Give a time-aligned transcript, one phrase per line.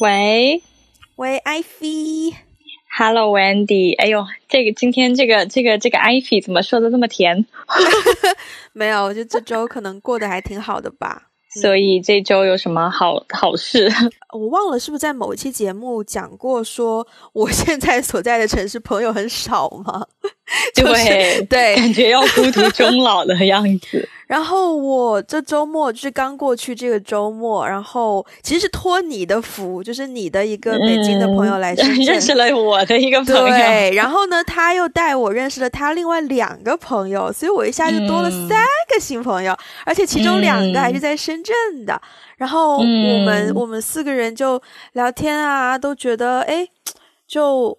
[0.00, 0.62] 喂，
[1.16, 2.34] 喂，艾菲。
[2.98, 7.44] Hello Wendy，哎呦，这个今天这个这个这个 Ivy 怎么说的这么甜？
[8.72, 11.24] 没有，就这周可能过得还挺好的吧。
[11.60, 13.92] 所以这周有什么好好事？
[14.32, 20.06] 我忘了是不是在某一期节目讲过，说我现在所在的城市朋友很少吗？
[20.74, 24.08] 就是对对，感觉要孤独终老的样子。
[24.30, 42.00] 然后我这周末就是刚过去这个周末，然后其实是托你的福，就是你的一个北京的朋友来深圳、嗯、认识了我的一个朋友，对，然后呢，他又带我认识了他另外两个朋友，所以我一下就多了三个新朋友，嗯、而且其中两个还是在深圳的。
[42.36, 44.62] 然后我们、嗯、我们四个人就
[44.92, 46.68] 聊天啊，都觉得哎，
[47.26, 47.76] 就。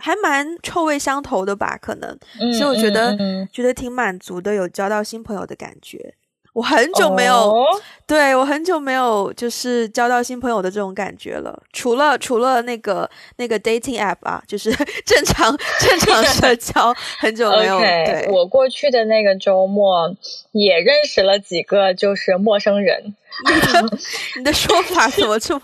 [0.00, 6.14] 还蛮臭味相投的吧，可能，嗯、所以我觉得、嗯、觉得挺满足的，有交到新朋友的感觉。
[6.52, 7.64] 我很久没有，哦、
[8.08, 11.56] 对我很久没有就是交到新朋友的这种感觉了。
[11.72, 14.68] 除了除了那个那个 dating app 啊，就是
[15.06, 17.76] 正常正常社 交，很久没有。
[17.78, 20.12] okay, 对，我过去的那个周末
[20.50, 23.14] 也认识了几个就是陌生人。
[23.46, 23.98] 你 的
[24.38, 25.62] 你的说法怎么这么？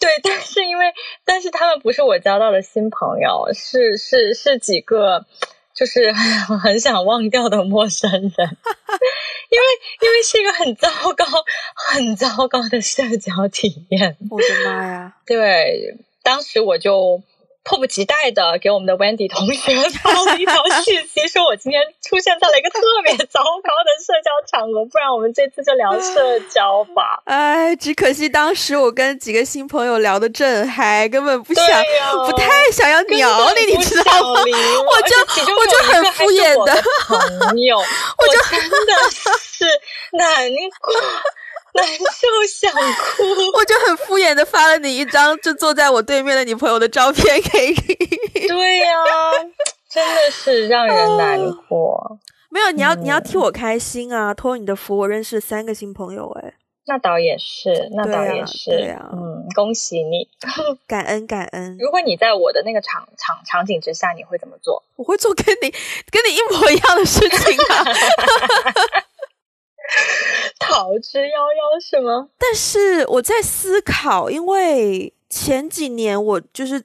[0.00, 0.92] 对， 但是因为，
[1.24, 5.26] 但是他们不是我交到的新朋友，是是是几个，
[5.74, 6.12] 就是
[6.60, 8.20] 很想忘掉的陌生人，
[9.50, 9.66] 因为
[10.00, 11.24] 因为是一个很糟糕、
[11.74, 14.16] 很糟糕的社交体验。
[14.30, 15.16] 我的妈呀！
[15.26, 17.22] 对，当时我就。
[17.62, 27.22] 迫不及待的给我们的 Wendy 同学 发了一条信息，说我今天出现在了一个特别糟糕的社交场合，不然我们这次就聊社交吧。
[27.24, 31.66] 哎，只可惜当时我跟几个新朋友聊的正嗨，根本不想，
[32.26, 34.40] 不太想要鸟你，你知道吗？
[34.40, 35.16] 我就
[35.54, 36.82] 我就很敷衍的
[37.38, 39.66] 朋友，我就真的是
[40.12, 40.48] 难
[40.80, 40.94] 过。
[41.74, 43.22] 难受想哭，
[43.56, 48.48] 我就很敷衍的发了你一张就坐在我对面的女朋友的照片给你。
[48.48, 49.32] 对呀、啊，
[49.88, 51.38] 真的是让人难
[51.68, 51.94] 过。
[51.94, 52.18] 哦、
[52.50, 54.34] 没有，你要、嗯、你要替我开心啊！
[54.34, 56.54] 托你的福，我认识三个新朋友、欸，哎，
[56.86, 60.28] 那倒也是，那倒也是，对呀、啊，嗯，恭喜你，
[60.88, 61.76] 感恩感恩。
[61.78, 64.82] 如果你在我的那个场场场景之下，你会怎么做？
[64.96, 65.70] 我会做跟你
[66.10, 67.84] 跟你一模一样的事情啊。
[70.58, 72.28] 逃之夭夭是吗？
[72.38, 76.82] 但是我在思考，因为前几年我就是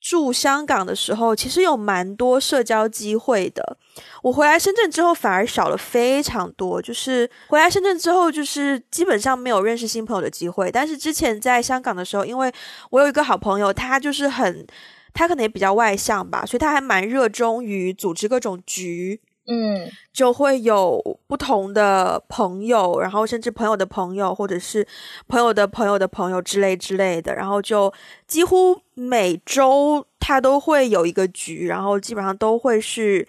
[0.00, 3.76] 住香港的时候，其实有蛮多社交机会的。
[4.22, 6.80] 我回来深圳之后，反而少了非常多。
[6.82, 10.70] 就是回来深圳之后，就是基本上没有认识新朋友的机会。
[10.72, 12.52] 但是之前在香港的时候，因为
[12.90, 14.66] 我有一个好朋友，他就是很，
[15.12, 19.20] 他可能也比较外向吧，所以他还蛮热衷于组织各种局。
[19.46, 24.86] 嗯，就会有不同的朋友，然后甚至朋友的朋友，或者是
[25.26, 27.92] 朋友的朋友的朋友之类之类的，然后就
[28.26, 33.26] 几乎每周他都会有一个局，然后基本上都会是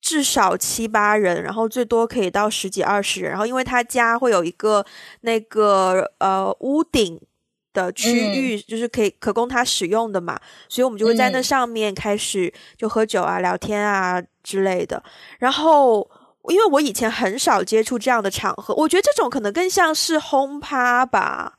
[0.00, 4.86] 至少七八人，然后最多可以到十几二十人，然后因为他家会有一个
[5.22, 7.20] 那个呃屋顶。
[7.76, 15.02] 的区域就是可以可供他使用的嘛，所以我们就会在那上面开始就喝酒啊、聊天啊之类的。
[15.38, 16.08] 然后，
[16.48, 21.52] 因为我以前很少接触这样的场合，我觉得这种可能更像是轰趴吧，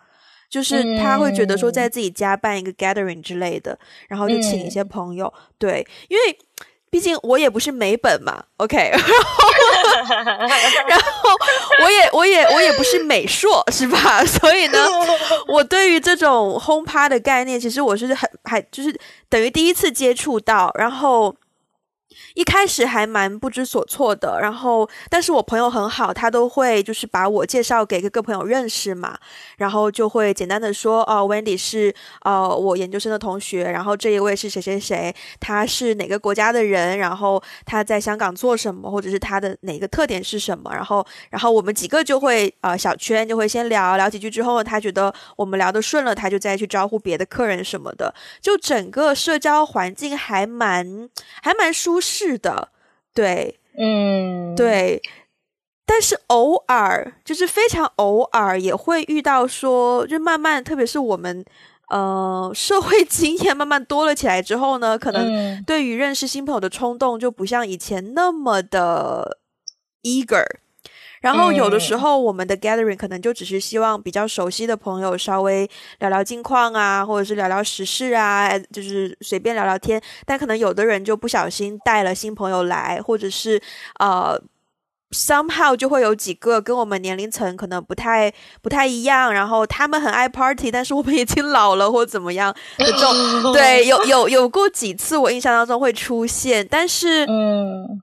[0.50, 3.78] 就是他会觉得说在自己家办一个 gathering 之类的，
[4.10, 5.32] 然后就请一些朋友。
[5.60, 6.40] 对，因为
[6.90, 9.08] 毕竟我也不是美本嘛，OK， 然后
[10.88, 11.30] 然后
[11.84, 14.24] 我也我也我也不是美硕是吧？
[14.26, 14.88] 所以呢，
[15.48, 18.98] 我对于这种轰趴的概念，其实我是很还就是
[19.30, 21.36] 等于第一次接触到，然后。
[22.34, 29.18] 一开始还蛮不知所措的，然后但是我朋友很好，他都会就是把我介绍给各个朋友认识嘛，
[29.58, 51.10] 然后就会简单的说，哦，Wendy 是呃我研究生的同学，然后这一位是谁谁谁，他是哪个国家的人，然后他在香港做什么，或者是他的哪个特点是什么，然后然后我们几个就会呃小圈就会先聊聊几句之后，他觉得我们聊得顺了，他就再去招呼别的客人什么的，就整个社交环境还蛮
[51.42, 52.07] 还蛮舒适。
[52.08, 52.70] 是的，
[53.14, 55.02] 对，嗯，对，
[55.86, 61.44] 但是偶尔就是非常偶尔也会遇到说，就慢慢，特别是我们
[61.90, 69.40] 呃社会经验慢慢多了起来之后呢，可能对于认识新朋友的冲动就不像以前那么的
[70.04, 70.46] eager。
[71.22, 75.68] 然后有的时候我们的 gathering 可能就只是希望比较熟悉的朋友稍微
[76.00, 80.02] 聊聊近况啊，或者是聊聊时事啊，就是随便聊聊天。
[80.26, 83.60] 但可能有的人就不小心带了新朋友来，或者是
[84.00, 84.40] 呃
[85.12, 88.32] somehow 就会有几个跟我们年龄层可能不太
[88.62, 98.02] 不太一样，然后他们很爱 party，但是我们已经老了或怎么样的这种，对，有有有过几次我印象当中会出现，但是嗯。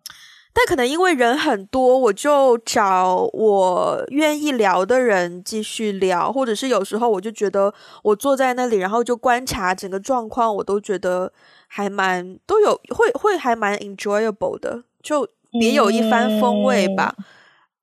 [0.56, 7.74] 但可能因为人很多，我就找我愿意聊的人继续聊，或者是有时候我就觉得
[8.04, 11.32] 我坐在那里，然后就观察整个状况，我都觉得
[11.66, 15.28] 还蛮都有会会还蛮 enjoyable 的，就
[15.58, 17.12] 别有一番风味吧。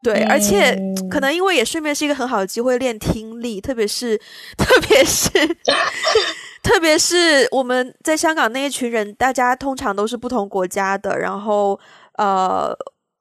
[0.02, 0.76] 对，而且
[1.10, 4.18] 可能因为也顺便是一个很好的机会练听力，特别是
[4.58, 5.30] 特别是
[6.64, 11.78] 特别是我们在香港那一群人，大家通常都是不同国家的，然后。
[12.18, 12.76] 呃，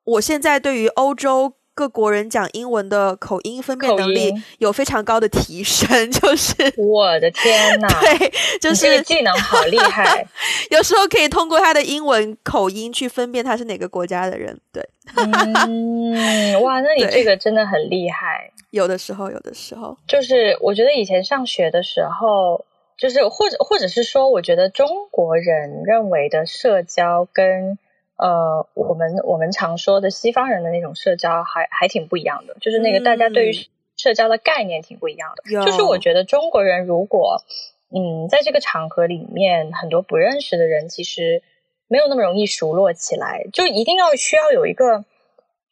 [0.04, 10.26] 我现在对于欧洲各国人讲英文的口音分辨能力有非常高的提升， 就是我的天呐，对，就是技能好厉害，
[10.70, 14.60] 有时候可以通过他的英文口音去分辨他是哪个国家的人。
[14.72, 18.50] 对，嗯，哇，那你 这个真的很厉害。
[18.70, 22.66] 有的时候，有的时候，就是我觉得以前上学的时候，
[22.98, 27.78] 就是或者或者是说，我觉得中国人认为的社交跟。
[28.22, 33.52] 呃，我们我们常说的西方人的那种社交还还挺不一样的，就是那个大家对于
[33.96, 35.64] 社交的概念挺不一样的。
[35.64, 37.42] 就是我觉得中国人如果
[37.88, 41.42] 嗯在这个场合里面很多不认识的人，其实
[41.88, 45.06] 没有那么容易熟络起来，就一定要需要有一个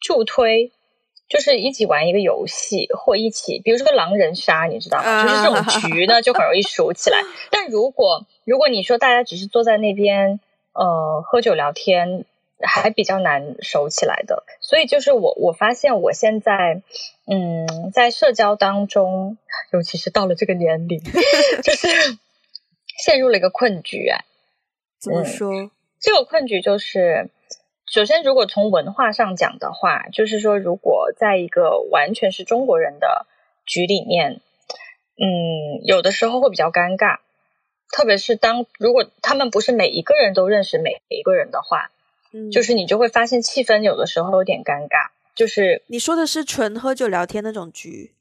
[0.00, 0.72] 助推，
[1.28, 5.22] 就是一起玩一个游戏或一起，比如说狼人杀，你知道吗？
[5.22, 7.18] 就是这种局呢就很容易熟起来。
[7.52, 10.40] 但如果如果你说大家只是坐在那边
[10.72, 12.24] 呃喝酒聊天。
[12.60, 16.82] 还比较难熟起来的，所以就是我我发现我现在，
[17.26, 19.38] 嗯，在社交当中，
[19.72, 20.98] 尤其是到了这个年龄，
[21.62, 21.88] 就是
[22.98, 24.08] 陷入了一个困局。
[24.08, 24.24] 啊，
[24.98, 25.70] 怎么说？
[26.00, 27.30] 这个困局就是，
[27.86, 33.26] 首先，如果从文化上讲的话，就是说，如果在一个完全是中国人的
[33.66, 34.40] 局里面，
[35.16, 37.18] 嗯，有的时候会比较尴尬，
[37.92, 41.92] 特别是当如果他们不是每一个人都认识每一个人的话。
[42.52, 48.12] 就是你就会发现气氛有的时候有点尴尬，就是你说的是纯喝酒聊天那种局，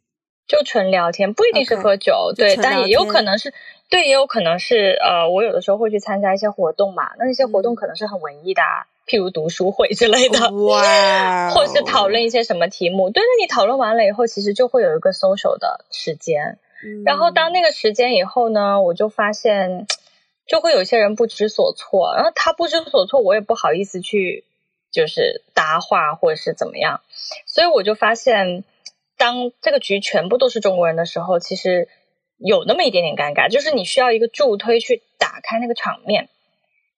[0.47, 3.53] 就纯聊天，不一定是喝酒，对，但也有可能是，
[3.89, 8.61] 对，也有可能是，呃，我有的时候会去参加一些活动嘛，那那些活动可能是很文艺的，
[9.05, 16.57] 譬如读书会之类的，哇，或是讨论一些什么题目，对，那你讨论完了以后，其实就会有一个 social 的时间，
[17.05, 19.85] 然后当那个时间以后呢，我就发现。
[20.47, 24.45] 就会有些人不知所措，然后他不知所措，我也不好意思去
[24.91, 27.01] 就是搭话或者是怎么样，
[27.45, 28.63] 所以我就发现，
[29.17, 31.89] 当这个局全部都是中国人的时候，其实
[32.37, 36.29] 有那么一点点尴尬，就是你需要一个助推去打开那个场面。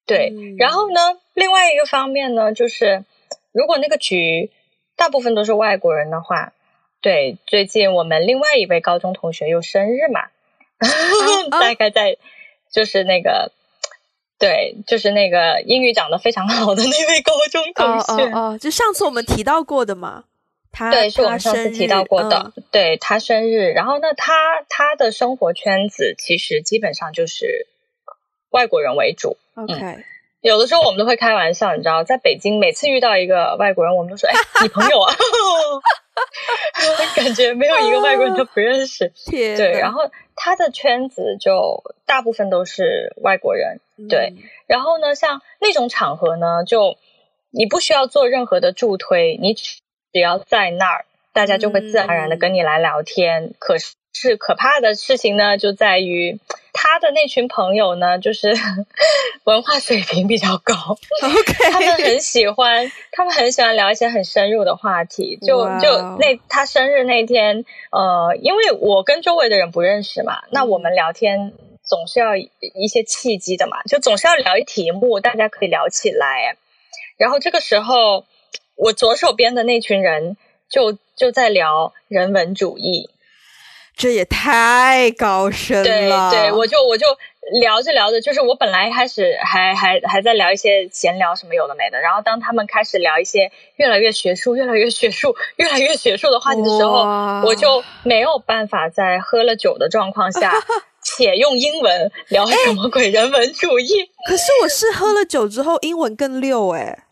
[0.05, 3.03] 对，然后呢，另外一个方面呢，就是
[3.51, 4.51] 如果那个局
[4.95, 6.53] 大部分都是外国人的话，
[7.01, 10.29] 对，最近我们另外一位高中同学又生日嘛，
[11.49, 12.17] 大概在。
[12.71, 13.51] 就是那个，
[14.37, 20.25] 对，就是那个英语讲的非常好的那位高中同学，哦，就上次我们提到过的嘛，
[20.71, 24.33] 他对，是我们上次提到过的，对他生日，然后呢，他
[24.69, 27.67] 他的生活圈子其实基本上就是
[28.49, 29.97] 外国人为主，OK，
[30.41, 35.13] 有的时候我们都会开玩笑，你知道，在北京每次遇到一个外国人，我们都说，哎，你朋友啊。
[37.15, 39.71] 感觉没有一个外国人都不认识， 对。
[39.79, 43.79] 然后他的圈子就大部分都是外国人，
[44.09, 44.33] 对。
[44.67, 46.97] 然后呢，像那种场合呢，就
[47.51, 49.81] 你不需要做任何的助推，你只
[50.13, 53.53] 要在那儿，大家就会自然而然的跟你来聊天。
[53.59, 53.75] 可。
[54.11, 56.39] 是可怕的事情呢，就在于
[56.81, 58.53] 他的那群朋友呢，就是
[59.43, 60.73] 文化水平比较高。
[61.21, 65.37] OK，他们很喜欢，他们很喜欢聊一些很深入的话题。
[65.45, 71.51] 就就那他生日那天，呃，因为我跟周围的人不认识嘛，那我们聊天
[71.83, 76.55] 总是要一些契机的嘛，就总是要聊一题目，大家可以聊起来。
[77.17, 78.25] 然后这个时候，
[78.75, 80.37] 我左手边的那群人
[80.69, 83.09] 就就在聊人文主义。
[83.99, 86.31] 这也太高深了。
[86.31, 87.05] 对对，我就我就
[87.59, 97.03] 聊着聊着，就是我本来开始还还还在聊一些闲聊什么有的没的，然后当他们开始聊一些越来越学术、越来越学术、越来越学术的话题的时候，
[97.43, 100.53] 我就没有办法在喝了酒的状况下
[101.03, 104.09] 且用英文聊什么鬼人文主义。
[104.25, 107.03] 可是我是喝了酒之后英文更溜哎。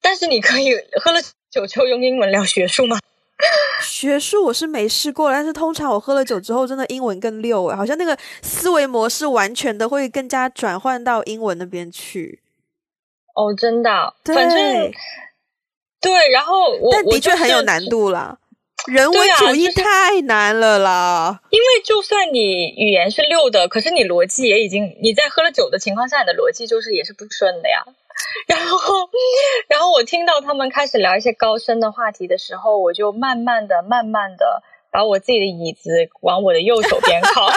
[0.00, 1.20] 但是你可以喝了
[1.50, 3.00] 酒就用英文聊学术吗？
[3.82, 12.40] 学术我是没试过，但是通常我喝了酒之后，真的英文更溜诶，好像那个思维模式完全的会更加转换到英文那边去。
[13.34, 14.92] 哦，真的，反正
[16.00, 18.38] 对，然后我但的确很有难度啦。
[18.86, 21.40] 人文主义太难了啦！
[21.50, 27.84] 因为就算你语言是溜的，可是你逻辑也已经你在喝了酒的情况下，你的逻辑就是也是不顺的呀。
[28.46, 29.08] 然后，
[29.68, 37.48] 然后我听到他们开始聊一些高深的话题的时候，我就慢慢的、慢慢的把我自己的椅子往我的右手边靠。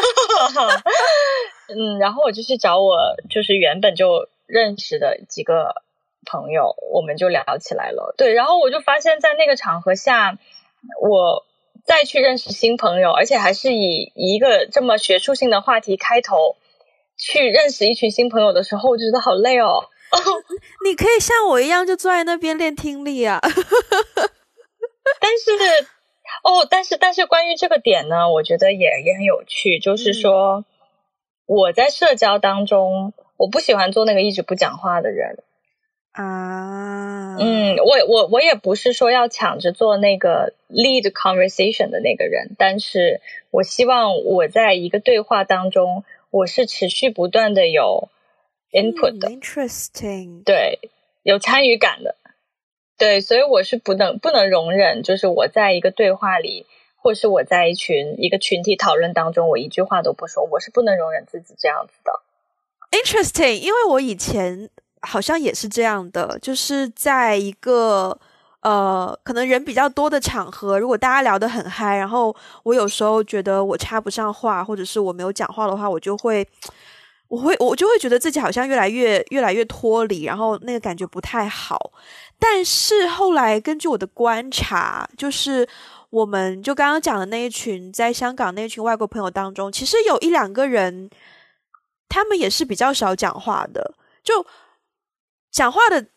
[1.69, 2.97] 嗯，然后我就去找我
[3.29, 5.83] 就是原本就认识的几个
[6.25, 8.13] 朋友，我们就聊起来了。
[8.17, 10.37] 对，然后我就发现，在那个场合下。
[10.99, 11.45] 我
[11.85, 16.57] 再去认识新朋友，而且还是以一个这么学术性的话题开头
[17.17, 19.85] 去认识一群新朋友的时候，我就觉得好累哦。
[20.85, 23.39] 你可以像我一样，就坐在那边练听力啊。
[25.19, 25.51] 但是，
[26.43, 30.65] 哦，但是，但是，关于这个点呢，我觉得也也很有趣，就是说
[31.45, 35.43] 我在社交当中，我不喜欢做那个一直不讲话的人。
[36.11, 48.09] 啊，嗯，我我我也不是说要抢着做那个 lead conversation 的那个人，但是我希望我在一个对话当中，我是持续不断的有
[48.73, 50.79] input 的，interesting，对，
[51.21, 52.17] 有参与感的，
[52.97, 56.65] 对，所以我是不能不能容忍，就是我在一个对话里，
[56.97, 62.11] 或是我在一群一个群体讨论当中，我一句话都不说，我是不能容忍自己这样子的
[62.91, 64.69] ，interesting，因为我以前。
[65.05, 68.17] 好像也是这样的，就是在一个
[68.61, 76.47] 呃，可能人比较多的场合，如果大家聊得很嗨，然后我有时候觉得我插不上话，或者是我没有讲话的话，我就会，
[77.33, 81.91] 我会，我就会觉得自己好像越来越越来越脱离，然后那个感觉不太好。
[82.37, 85.67] 但是后来根据我的观察，就是
[86.11, 91.09] 我们就刚刚讲的那一群在香港那一群外国朋友当中，其实有一两个人，
[92.07, 94.45] 他们也是比较少讲话的，就。
[95.53, 96.07] 讲话的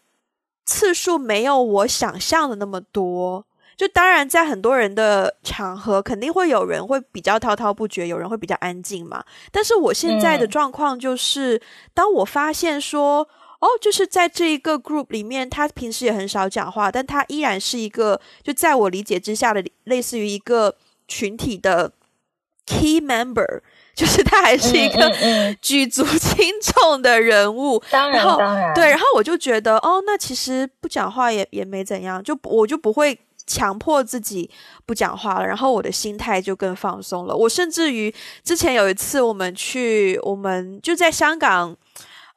[0.64, 3.44] 次数没有我想象的那么多，
[3.76, 9.22] 就当然在很多人的场合，肯定会有人会比较滔滔不绝，有人会比较安静嘛。
[9.52, 11.60] 但是我现在的状况就是，
[11.92, 13.28] 当我发现说，
[13.60, 20.74] 哦，就是在这一个 group 里面，他平时也很少讲话，但他依然是一个，就在我理解之下的，类似于一个
[21.06, 21.92] 群体的
[22.64, 23.60] key member。
[23.96, 25.10] 就是他还是一个
[25.62, 34.50] 举足轻重的人物，当然，当然，对，然后我就觉得，哦，那其实不讲话也也没怎样，就我就不会强迫自己
[34.84, 37.36] 不讲话了，然后我的心态就更放松了。
[37.36, 38.12] 我甚至于
[38.42, 41.76] 之前有一次，我们去，我们就在香港，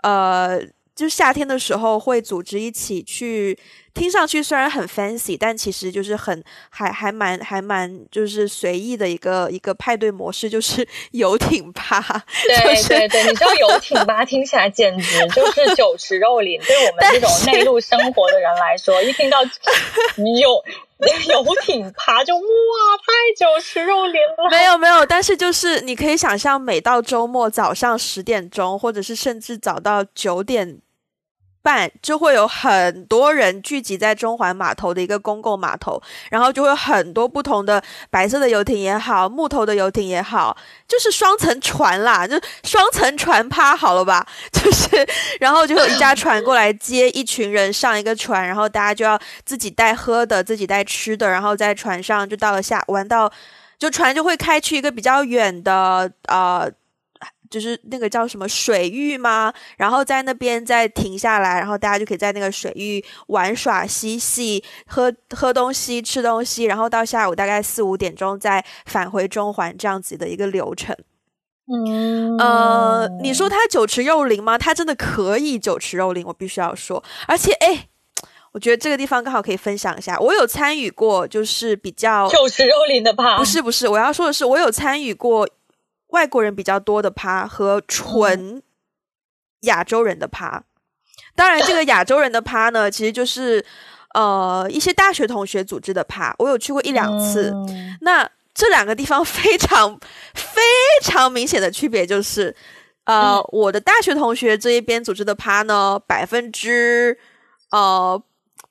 [0.04, 0.62] 呃。
[0.96, 3.58] 就夏天的时候会组织一起去，
[4.00, 12.00] 听上去虽然很 fancy，但其实就是很还还蛮还蛮就是随意的一个一个派对模式，就是游艇趴。
[12.48, 20.64] 对 对对，你知道游艇吧 听起来简直就是酒池肉林，对我们这种内陆生活的人来说， 一听到有
[21.28, 22.42] 游艇趴就哇，
[23.06, 24.50] 太酒池肉林了。
[24.50, 30.80] 没有没有，但是就是你可以想象，每到周末早上十点钟，或者是甚至早到九点。
[31.62, 36.02] 半就会有很多人聚集在中环码头的一个公共码头，
[36.32, 40.56] 然后就会有很多不同的白色的游艇也好，木头的游艇也好，
[40.88, 44.26] 就是双层船啦，就双层船趴好了吧？
[44.52, 45.08] 就是，
[45.40, 53.32] 然后就有一家船过来接一群人上一个船，然后大家就要自己带喝的，自己带吃的，然后在船上就到了下玩到，
[53.78, 56.72] 就船就会开去一个比较远的呃。
[57.50, 59.52] 就是那个叫什么水域吗？
[59.78, 70.96] 然后在那边再停下来，然后大家就可以在那个水域玩耍嬉戏、喝喝东西、吃东西，然后到下午大概四五点钟再返回中环这样子的一个流程。
[71.72, 74.58] 嗯，呃，你说他酒池肉林吗？
[74.58, 77.04] 他真的可以酒池肉林，我必须要说。
[77.28, 77.88] 而且，哎，
[78.54, 83.38] 我觉得这个地方刚好可以分享一下，我有参与过，就是比较酒池肉林的吧？
[83.38, 85.48] 不是，不是，我要说的是，我有参与过。
[86.10, 88.62] 外国人比较多的趴和纯
[89.62, 90.64] 亚洲人的趴，
[91.36, 93.64] 当然这个亚洲人的趴呢， 其实就是
[94.14, 97.54] 呃一些大学同学组织的趴，我有去过一两次。
[98.02, 100.00] 那这两个地方非常
[100.34, 100.62] 非
[101.04, 102.56] 常明显的区别就是，
[103.06, 107.18] 呃，我的大学同学这一边组织的趴呢，百分之
[107.72, 108.22] 呃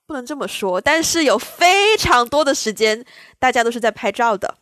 [0.07, 3.04] 不能这么说，但是有非常多的时间，
[3.38, 4.57] 大家都是在拍照的。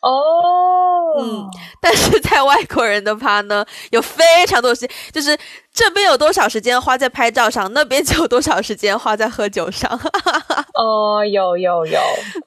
[0.00, 1.46] 哦，嗯，
[1.80, 5.36] 但是在外国人的趴呢，有非常多的事，就是
[5.78, 9.88] 这边有多少时间花在拍照上，那边就有多少时间花在喝酒上。
[10.74, 12.00] 哦，有有有，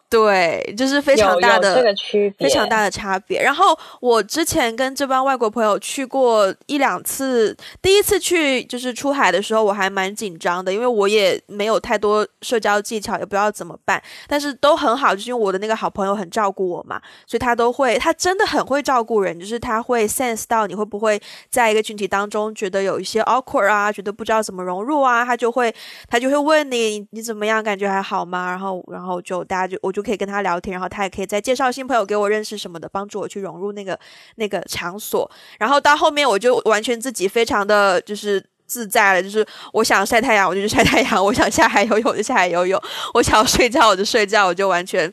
[0.09, 3.41] 对，就是非常大的这个区别，非常大的差别。
[3.41, 14.01] 然后我之前跟这帮外国朋友去过一两次，第一次去就是出海的时候，我还蛮紧张的，因为我也没有太多社交技巧，也不知道怎么办。
[14.27, 25.73] 但是都很好，就是因为我的那个好朋友很照顾我嘛，所以他都会，他真的很会照顾人，就是他会 sense 到你会不会在一个群体当中觉得有一些 awkward 啊，觉得不知道怎么融入啊，他就会
[26.07, 28.21] 他就会问你你怎么样，感觉还好。
[28.31, 28.49] 吗？
[28.49, 33.99] 然后，然后就大家就我就可以跟他聊天，然后他也可以再介绍新朋友给我认识什么的，帮助我去融入那个
[34.35, 35.29] 那个场所。
[35.57, 42.81] 然后到后面我就完全自己非常的就是自在了，就是我想晒太阳我就去晒太阳，我想下海游泳就下海游泳，
[43.13, 45.11] 我想要睡觉我就睡觉，我就完全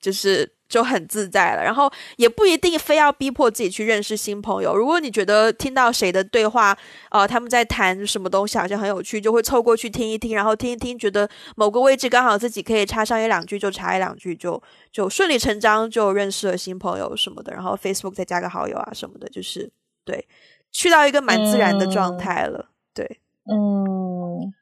[0.00, 0.59] 就是。
[0.70, 4.74] 就很自在了，然后也不一定非要逼迫自己去认识新朋友。
[4.74, 6.74] 如果你觉得听到谁的对话，
[7.10, 14.62] 呃，他们在谈什么东西好像很有趣，就会凑过去听一听，然后听一听，觉得某个位置刚好自己可以插上一两句，就插一两句，就
[14.92, 17.52] 就顺理成章就认识了新朋友什么的。
[17.52, 19.68] 然后 Facebook 再加个好友啊什么的，就是
[20.04, 20.24] 对，
[20.70, 22.70] 去到一个蛮自然的状态了。
[22.94, 24.54] 对，嗯，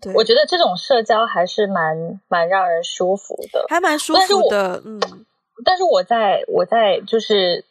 [0.00, 5.26] 对，我觉得这种社交还是蛮蛮让人舒服的，还蛮舒服的，嗯。
[5.64, 7.64] 但是我在我在就是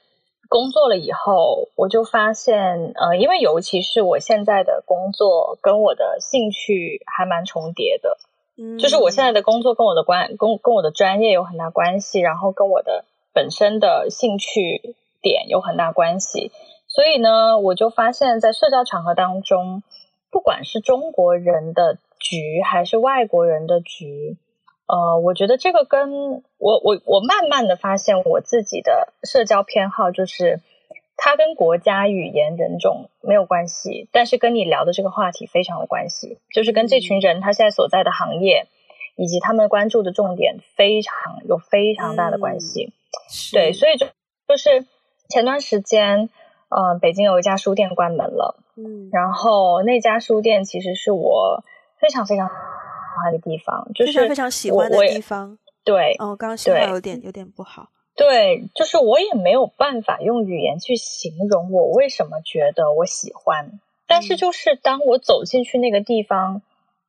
[0.47, 8.17] 工作了以后，我就发现，呃，因为尤其是我现在的工作跟我的兴趣还蛮重叠的，
[8.57, 16.51] 嗯，就是我现在的工作跟我的关跟跟我的专业有很大关系，然后跟我的本身的兴趣点有很大关系，
[16.87, 19.83] 所以呢，我就发现，在社交场合当中，
[20.31, 24.37] 不管是中国人的局还是外国人的局。
[24.89, 30.61] 呃，我觉得这个跟我我我慢慢的发现我自己的社交偏好，就是
[31.15, 38.65] 它跟国家、语言、人种没有关系，但是跟你聊的这个话题非常有关系，就是跟这群人他现在所在的行业
[39.15, 42.91] 以及他们关注的重点非常有非常大的关系。
[43.53, 44.07] 对，所以就
[44.47, 44.87] 就是
[45.29, 46.31] 前段时间，
[46.69, 51.63] 呃，北京有一家书店关门了，嗯，然后那家书店其实是我
[51.99, 52.49] 非常非常。
[53.31, 66.61] 的地方就是非常喜欢的地方，对，哦，刚刚信号有点有点不好，对，就是我也没有办法用语言去形容我为什么觉得我喜欢，但是就是当我走进去那个地方，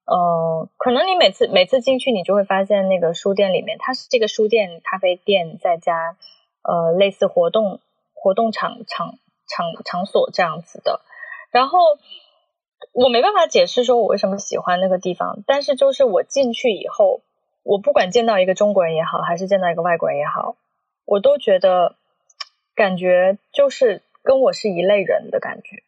[0.05, 6.17] 呃，可能你每次每次进去，你就会发现那个书店里面，它是这个书店、咖啡店再加
[6.63, 7.81] 呃类似活动
[8.15, 9.19] 活动场场
[9.49, 11.01] 场场所这样子的，
[11.51, 11.79] 然后。
[12.93, 17.21] 我没办法解释说我为什么喜欢那个地方，但是就是我进去以后，
[17.63, 20.57] 我不管见到一个中国人也好，还是见到一个外国人也好，
[21.05, 21.95] 我都觉得
[22.75, 25.83] 感觉就是跟我是一类人的感觉。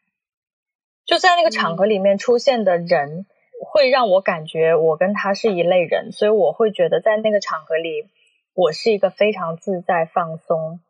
[1.04, 3.26] 就在那个场合里面出现的人，
[3.64, 8.08] 会让我感觉我跟他是一类人，所以我会觉得在那个场合里，
[8.54, 10.80] 我是一个非常自在放松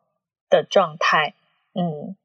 [0.49, 1.33] 的状态。
[1.73, 2.15] 嗯。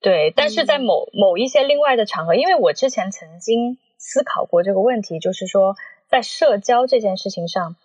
[0.00, 5.74] 对，但是在某某一些另外的场合，因为我之前曾经思考过这个问题，就是说
[6.08, 7.76] 在社交这件事情上，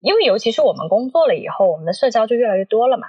[0.00, 3.08] 因为尤其是我们工作了以后，我们的社交就越来越多了嘛。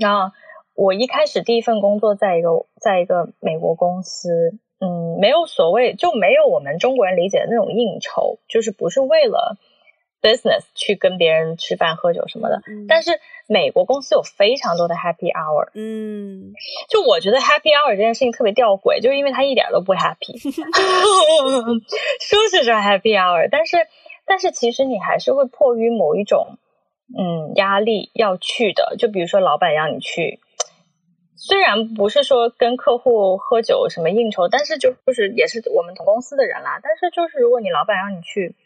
[0.00, 0.34] 然后
[0.74, 9.56] 我一开始第一份工作在一个在一个美国公司，嗯，没有所谓，就没有我们中国人理解的那种应酬，就是不是为了。
[10.20, 15.70] Business 去跟别人吃饭喝酒什么的，但是美国公司有非常多的 happy hour。
[15.74, 16.52] 嗯，
[16.88, 20.36] 就我觉得 happy hour 这件事情特别吊诡，就是因为它一点都不 happy。
[22.20, 23.76] 说是说 happy hour，但是
[24.26, 26.58] 但是其实你还是会迫于某一种
[27.16, 28.96] 嗯压力要去的。
[28.98, 30.40] 就比如说老板让你去，
[31.36, 36.80] 虽然不是说跟客户喝酒什么应酬，但是就就是也是我们同公司的人啦。
[36.82, 38.56] 但是就是如果你老板让你去，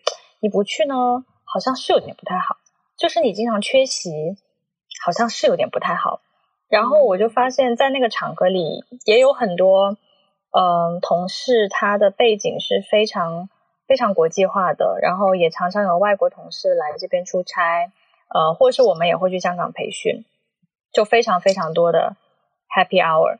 [0.40, 1.24] 你不去呢？
[1.52, 2.56] 好像是有点不太好，
[2.96, 4.38] 就是你经常缺席，
[5.04, 6.22] 好像是有点不太好。
[6.66, 9.98] 然后我就发现，在那个场合里也有很多，
[10.50, 13.50] 嗯，同事他的背景是非常
[13.86, 17.92] 非常国际化的，然后也常常有外国同事来这边出差，
[18.28, 20.24] 呃，或是我们也会去香港培训，
[20.90, 22.16] 就非常非常多的
[22.74, 23.36] happy hour。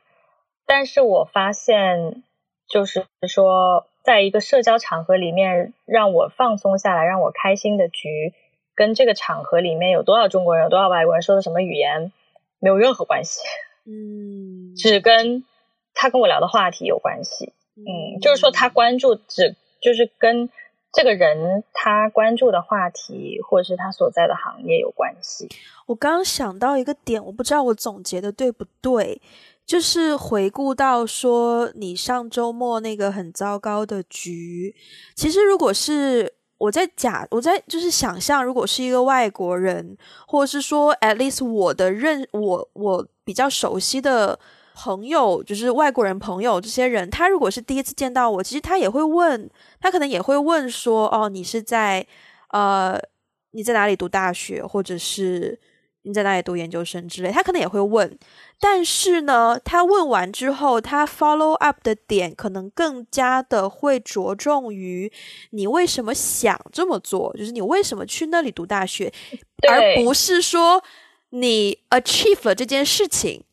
[0.67, 2.23] 但是我发现，
[2.69, 3.87] 就是说。
[4.03, 8.33] 在一个社交场合里面，让我放松下来、让我开心的局，
[8.75, 12.11] 跟这个场合里面有多少中国人、有多少外国人、说的什么语言，
[12.59, 13.39] 没有任何关系。
[13.85, 15.43] 嗯，只跟
[15.93, 17.53] 他跟我聊的话题有关系。
[17.75, 20.49] 嗯，就是说他关注只就是跟
[20.91, 25.47] 这个人他关注的话题或者是他所在的行业有关系。
[25.87, 29.19] 我刚刚想到一个点，我不知道我总结的对不对，
[29.65, 34.75] 就是回顾到说你上周末那个很糟糕的局，
[35.15, 39.97] 其实如果是我在假我在就是想象，如果是一个外国人，
[40.27, 44.39] 或者是说 at least 我的认我我比较熟悉的。
[44.75, 49.47] 朋友就是外国人朋友，这些人他如果是第一次见到我，其实他也会问，
[49.79, 52.03] 他可能也会问说：“哦，你是在
[52.49, 52.99] 呃
[53.51, 55.59] 你在哪里读大学，或者是
[56.03, 58.17] 你在哪里读研究生之类。”他可能也会问，
[58.59, 65.11] 但是呢，他问完之后，他 follow up 的点可能更加的会着重于
[65.51, 69.11] 你为什么想这么做，就是你为什么去那里读大学，
[69.67, 70.83] 而不是说
[71.29, 73.43] 你 achieve 了这件事情。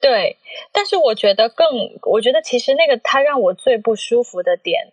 [0.00, 0.36] 对，
[0.72, 1.68] 但是我觉得更，
[2.10, 4.92] 我觉得其实那个他让我最不舒服的点，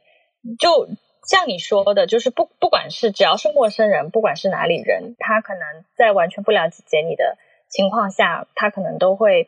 [0.59, 0.87] 就
[1.29, 7.37] 像你说的，就是不不管是只要是陌生人，不管是哪里人，他可能在完全不了解你的
[7.69, 9.47] 情况下，他可能都会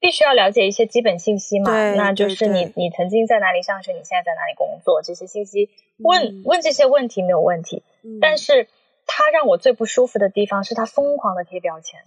[0.00, 7.84] 必须要了解一些基本信息嘛，那就是你你曾经在哪里上学，你现在在哪里工作，这些信息问问这些问题没有问题，
[8.20, 8.66] 但是
[9.06, 12.00] 他让我最不舒服的地方是他疯狂的贴标签。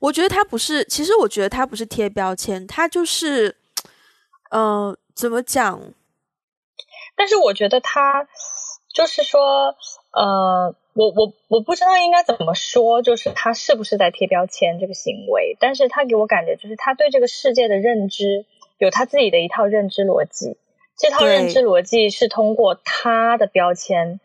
[0.00, 3.54] 我觉得他不是，其实我觉得他不是贴标签，他就是，
[4.50, 5.92] 嗯，怎么讲？
[7.16, 8.26] 但是我觉得他
[8.94, 9.74] 就是说，
[10.12, 15.56] 呃，我我我不知道应该怎么说，就是他是不是在贴标签这个行为？
[15.60, 18.44] 但是他给我感觉就是他对这个世界的认知
[18.78, 20.56] 有他自己的一套认知逻辑，
[20.98, 24.20] 这套认知逻辑是通过他的标签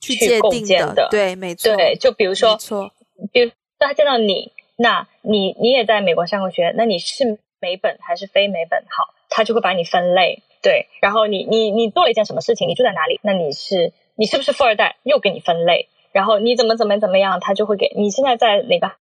[0.00, 2.92] 去构建的，对，没错，对，就比如说，错，
[3.32, 4.52] 比如他见到你。
[4.80, 8.84] 那你你也在美国上过学，那你是美本还是非美本？
[8.88, 10.88] 好，他就会把你分类，对。
[11.00, 12.68] 然后你你你做了一件什么事情？
[12.68, 13.20] 你住在哪里？
[13.22, 14.96] 那你是你是不是富二代？
[15.02, 15.88] 又给你分类。
[16.12, 17.40] 然后你怎么怎么怎么样？
[17.40, 18.92] 他就会给你现在在哪个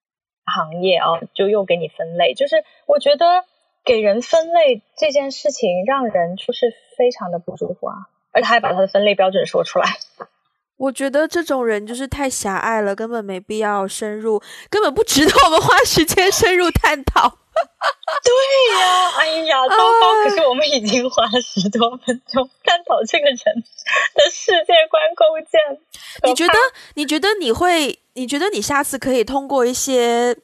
[0.46, 1.20] 行业啊？
[1.34, 2.34] 就又给你分类。
[2.34, 3.46] 就是我觉得
[3.86, 7.96] 给人分类这件事情，让人就是非常的不舒服啊，
[8.32, 9.86] 而且还把他的分类标准说出来。
[10.78, 14.40] 我觉得这种人就是太狭隘了，根本没必要深入，
[14.70, 17.40] 根本不值得我们花时间深入探讨。
[18.24, 20.24] 对呀，哎呀，糟糕！
[20.24, 25.80] 可是我们已经花了十多分钟探讨这个人的世界观构建。
[26.24, 26.54] 你觉得？
[26.96, 28.00] 你觉得你会？
[28.14, 30.36] 你觉得你下次可以通过一些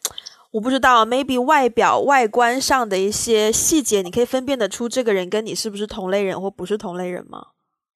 [0.52, 7.48] 我不知道，maybe 外表外观上的一些细节，你可以分辨得出这个人跟你是不是同类人或不是同类人吗？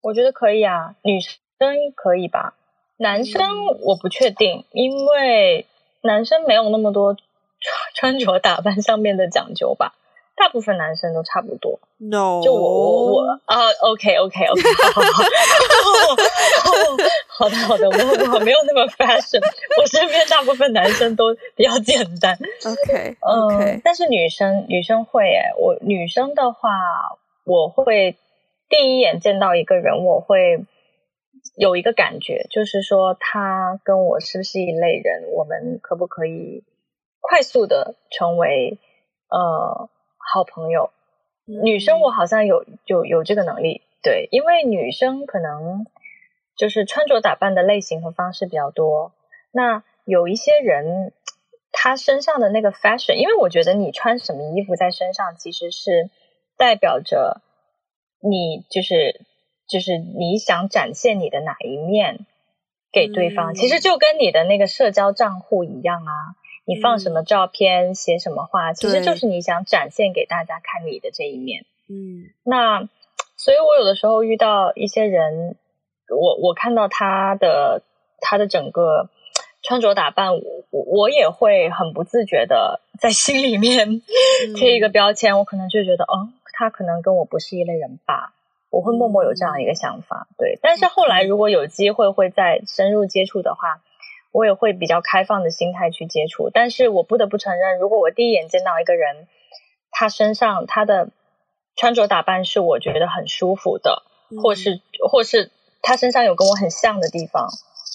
[0.01, 1.33] 我觉得可以啊，女生。
[1.59, 2.53] 生可以吧？
[2.97, 3.41] 男生
[3.81, 5.65] 我不确定，因为
[6.01, 7.17] 男生没有那么多
[7.93, 9.93] 穿 穿着打扮上面的讲究吧。
[10.35, 11.79] 大部分男生都差不多。
[11.97, 14.61] No，就我我我啊，OK OK OK，
[17.27, 19.41] 好的好的，我我没有那么 fashion，
[19.81, 22.37] 我身边大部分男生都比较简单。
[22.63, 26.69] OK OK，但是女生女生会诶，我女生的话，
[27.43, 28.15] 我会
[28.69, 30.65] 第一眼见到一个人，我会。
[31.55, 35.31] 有一个感觉，就是说他跟我是不是一类人？
[35.33, 36.63] 我们可不可以
[37.27, 38.79] 快速的成为
[39.29, 40.91] 呃好朋友？
[41.45, 45.85] 女生我好像有有有这个能力，对，因为女生可能
[46.55, 49.11] 就是穿着打扮的类型和方式比较多。
[49.51, 51.11] 那有一些人，
[51.71, 56.09] 他身上的那个 fashion，因为我觉得你穿什么衣服在身上，其实是
[56.57, 57.41] 代表着
[58.21, 59.25] 你就是。
[59.69, 62.25] 就是你想展现你的哪一面
[62.89, 66.36] 给对方，其实就跟你的那个社交账户一样啊。
[66.67, 71.65] 你放什么照片，写什么话，其实就是你想展现给大家看你的这一面。
[71.87, 72.89] 嗯，那
[73.37, 75.55] 所以，我有的时候遇到一些人，
[76.09, 77.83] 我我看到他的
[78.19, 79.09] 他的整个
[79.63, 84.01] 穿着打扮，我我也会很不自觉的在心里面
[84.55, 85.37] 贴一个标签。
[85.37, 88.33] 我可能就觉得，哦，他可能跟我不是一类人吧。
[88.69, 90.59] 我会默默有这样一个想法，对。
[90.61, 93.79] 但是后来如果有机会会再深入接触的话，
[94.37, 96.51] 我也会比较开放的心态去接触。
[96.53, 99.27] 但是我不得不承认，如果我第一眼见到一个人，
[99.89, 101.09] 他身上他的
[101.75, 104.03] 穿着打扮是我觉得很舒服的，
[104.43, 105.49] 或是或是
[105.81, 107.47] 他身上有跟我很像的地方，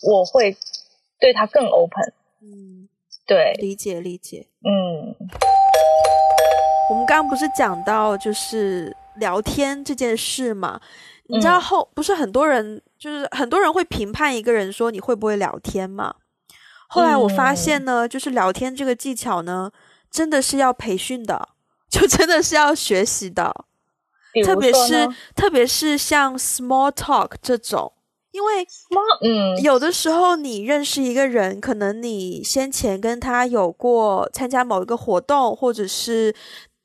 [0.03, 0.57] 我会
[1.21, 2.13] 对他更 open。
[2.41, 2.89] 嗯，
[3.25, 4.49] 对，理解理解。
[4.65, 5.15] 嗯，
[6.91, 8.97] 我们刚刚不是讲到就是。
[9.17, 10.81] 聊天这件事嘛，
[11.27, 16.15] 你知道后不是很多人，就是很多人会评判一个人说你会不会聊天嘛。
[16.93, 19.73] 后来我发现呢，就是聊天这个技巧呢，
[20.11, 21.49] 真的是要培训的，
[21.89, 23.65] 就真的是要学习的。
[24.45, 27.93] 特别是特别是像 small talk 这种，
[28.31, 28.67] 因为
[29.23, 36.35] 嗯，有的时候你认识一个人，可能你先前跟他有过参加某一个活动，或者是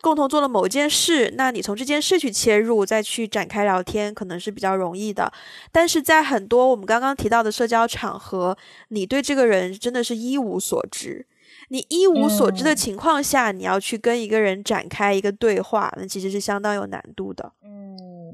[0.08, 5.30] 共同做了某一件事，那你从这件事去切入，再去展开聊天，可能是比较容易的。
[5.70, 11.28] 但是在很多我们刚刚提到的社交场合，你对这个人真的是一无所知。
[11.68, 17.52] 你一无所知的情况下，你要去跟一个人展开一个对话，那其实是相当有难度的。
[17.62, 18.32] 嗯，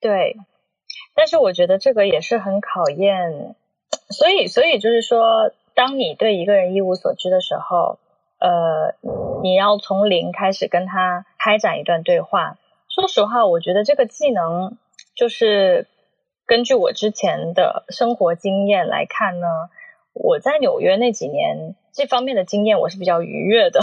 [0.00, 0.36] 对。
[1.16, 3.56] 但是我觉得这个也是很考验，
[4.16, 7.98] 所以，所以就是说，当你对一个人一无所知的时候，
[8.38, 8.94] 呃，
[9.42, 12.58] 你要从零开始跟他开展一段对话。
[12.88, 14.76] 说实话，我觉得这个技能
[15.14, 15.86] 就是
[16.46, 19.46] 根据我之前的生活经验来看呢，
[20.12, 21.74] 我在纽约那几年。
[21.92, 23.80] 这方面的经验我是比较愉悦的，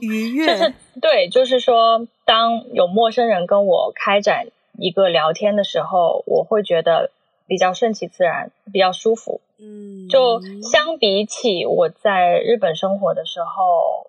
[0.00, 4.46] 愉 悦就是对，就是说，当有陌生人跟我开展
[4.78, 7.10] 一个聊天的时候，我会觉得
[7.48, 9.40] 比较顺其自然，比较舒服。
[9.58, 14.08] 嗯，就相比起我在日本生活的时候，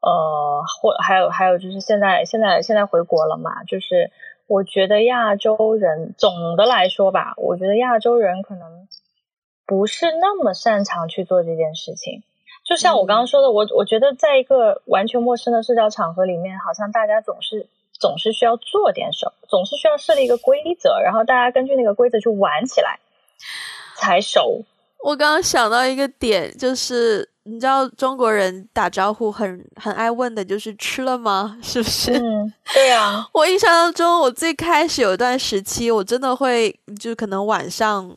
[0.00, 4.10] 呃，或还有还有就是现在现在现在回国了嘛，就是
[4.46, 8.88] 我觉得亚洲人总的来说吧，我觉得亚洲人可能
[9.66, 12.22] 不是那么擅长去做这件事情。
[12.64, 23.00] 就像我刚刚说的，我我觉得在一个完全陌生的社交场合里面，好像大家总是总是需要做点什么，总是需要设立一个规则，然后大家根据那个规则去玩起来
[23.96, 24.62] 才熟。
[25.04, 31.58] 我刚刚想到一个点，就是你知道中国人打招呼很很爱问的，就是吃了吗？
[31.62, 32.12] 是不是？
[32.12, 33.26] 嗯，对啊。
[33.32, 38.16] 我印象当中，我最开始有一段时期，我真的会，就可能晚上。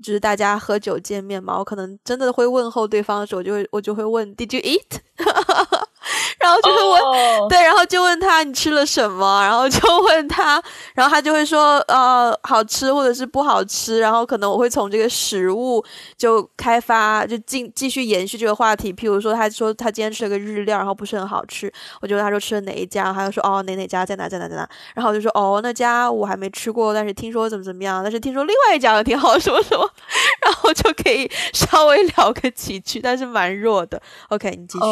[0.00, 5.00] 就是大家喝酒见面嘛，我可能真的会问候对方的时候，我就会我就会问 Did you eat？
[6.38, 10.62] 然后就会问，对，然后就问他你吃了什么，然后就问他，
[10.94, 15.84] 然后他就会说呃好吃或者是不好吃，然后可能我会从这个食物
[16.16, 29.90] 就开发就进继续延续这个话题，譬如说他说他今天吃了个日料，然后不是很好吃，我就问他说吃了哪一家，他就说哦哪哪家在哪在哪在哪，然后我就说哦那家我还没吃过，但是听说怎么怎么样，但是听说另外一家挺好什么什么，
[30.48, 34.00] 然后就可以稍微聊个几句，但是蛮弱的。
[34.30, 34.84] OK，你继续，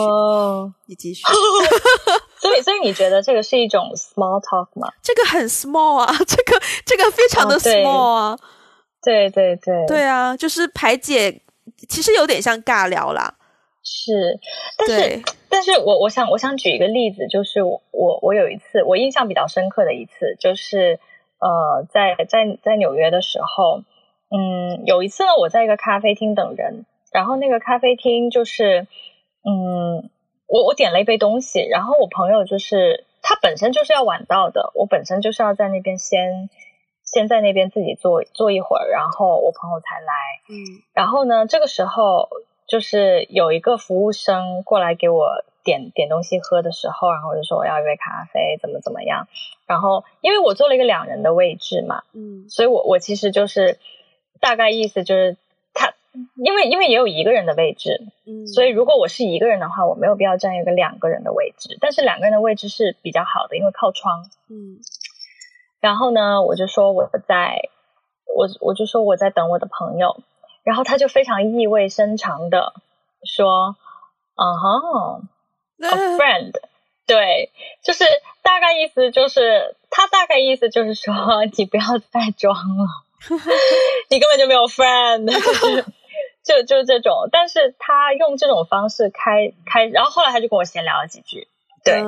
[0.86, 1.22] 你继续。
[2.38, 4.92] 所以，所以你觉得这个是一种 small talk 吗？
[5.02, 8.38] 这个很 small 啊， 这个这个非常的 small 啊。
[9.02, 11.40] 对对对，对啊，就是排解，
[11.88, 13.34] 其实有点像尬聊啦。
[13.82, 14.38] 是，
[14.76, 20.98] 但是，但是我我想我想举一个例子，就是我我我有一次我印象比较深刻的一次，就是
[21.38, 23.82] 呃，在在在纽约的时候，
[24.30, 28.86] 嗯，有一次呢，我在一个咖啡厅等人，然后那个咖啡厅就是
[29.44, 30.10] 嗯。
[30.48, 36.48] 我我点了一杯东西，然后我朋友就是他本身就是要晚到的，我本身就是要在那边先
[37.04, 40.12] 先在那边自己坐坐一会儿，然后我朋友才来。
[40.48, 40.54] 嗯，
[40.94, 42.28] 然后呢，这个时候
[42.68, 49.26] 就是有一个服务生过来给我点点东西喝的时候，然后我就说我要一杯咖啡，怎么怎么样。
[49.66, 53.80] 然后因为我坐了一个两人的位置嘛，嗯，所以我我其实就是
[54.40, 55.36] 大概意思就是
[55.74, 55.94] 他。
[56.42, 61.76] 因为因为也有一个人的位置，嗯，所以如果我是一个人的话，我没有必要占一个两个人的位置。
[61.78, 64.80] 但是两个人的位置是比较好的，因为靠窗，嗯。
[65.78, 67.68] 然后呢，我就说我在，
[68.34, 70.22] 我我就说我在等我的朋友，
[70.64, 72.72] 然后他就非常意味深长的
[73.22, 73.76] 说
[74.34, 75.20] ：“啊哈，
[75.84, 76.52] a friend。
[77.06, 77.50] ”对，
[77.84, 78.04] 就是
[78.42, 82.86] 大概意思就是他大概意思就是说 你不要再装了，
[84.10, 85.30] 你根本就没有 friend。
[86.46, 91.48] 就就这种，但是他用这种方式开开，然后后来他就跟我闲聊了几句，
[91.82, 92.00] 对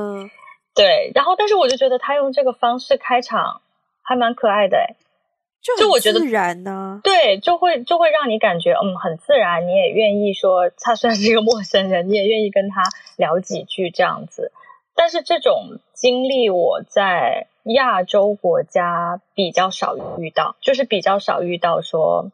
[0.76, 3.62] 对，然后但是我就觉得他用这个方式开场
[4.00, 4.94] 还蛮可爱的，
[5.76, 12.84] 就我觉得自然呢，对，就会就会让你感觉嗯很自然，你也愿意说他虽然是一个陌生人，你也愿意跟他
[13.16, 14.52] 聊几句这样子。
[14.94, 22.30] 但是这种经历我在亚洲国家比较少遇到，就是比较少遇到说。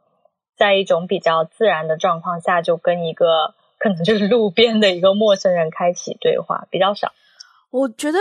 [0.56, 7.12] 在一种比较自然的状况下，就跟一个可能就是路边的一个陌生人开启对话比较少。
[7.70, 8.20] 我觉得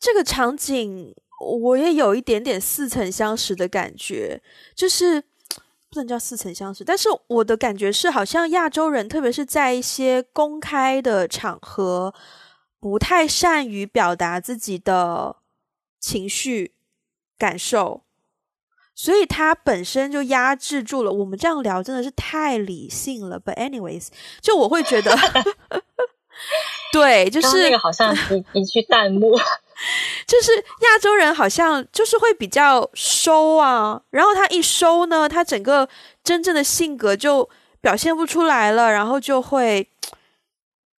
[0.00, 1.14] 这个场景
[1.62, 4.42] 我也有一点点似曾相识的感觉，
[4.74, 12.12] 就是不能叫似曾相识，但是我的感觉是，好像亚洲人，特别是在一些公开的场合，
[12.80, 15.36] 不太善于表达自己的
[16.00, 16.72] 情绪
[17.38, 18.02] 感受。
[18.92, 21.10] 所以它本身就压制住了。
[21.10, 23.40] 我们这样聊真的是太理性了。
[23.40, 24.08] But anyways，
[24.42, 25.16] 就我会觉得，
[26.92, 29.38] 对，就是那个好像一一句弹幕，
[30.26, 35.88] 就是亚洲人好像就是会比较收啊，然后他一收呢，他整个
[36.22, 37.48] 真正的性格就
[37.80, 39.88] 表现不出来了，然后就会，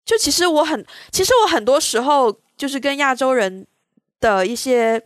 [0.03, 3.67] 就其实我很，其实我很多时候就是跟亚洲人
[4.21, 4.97] 的一些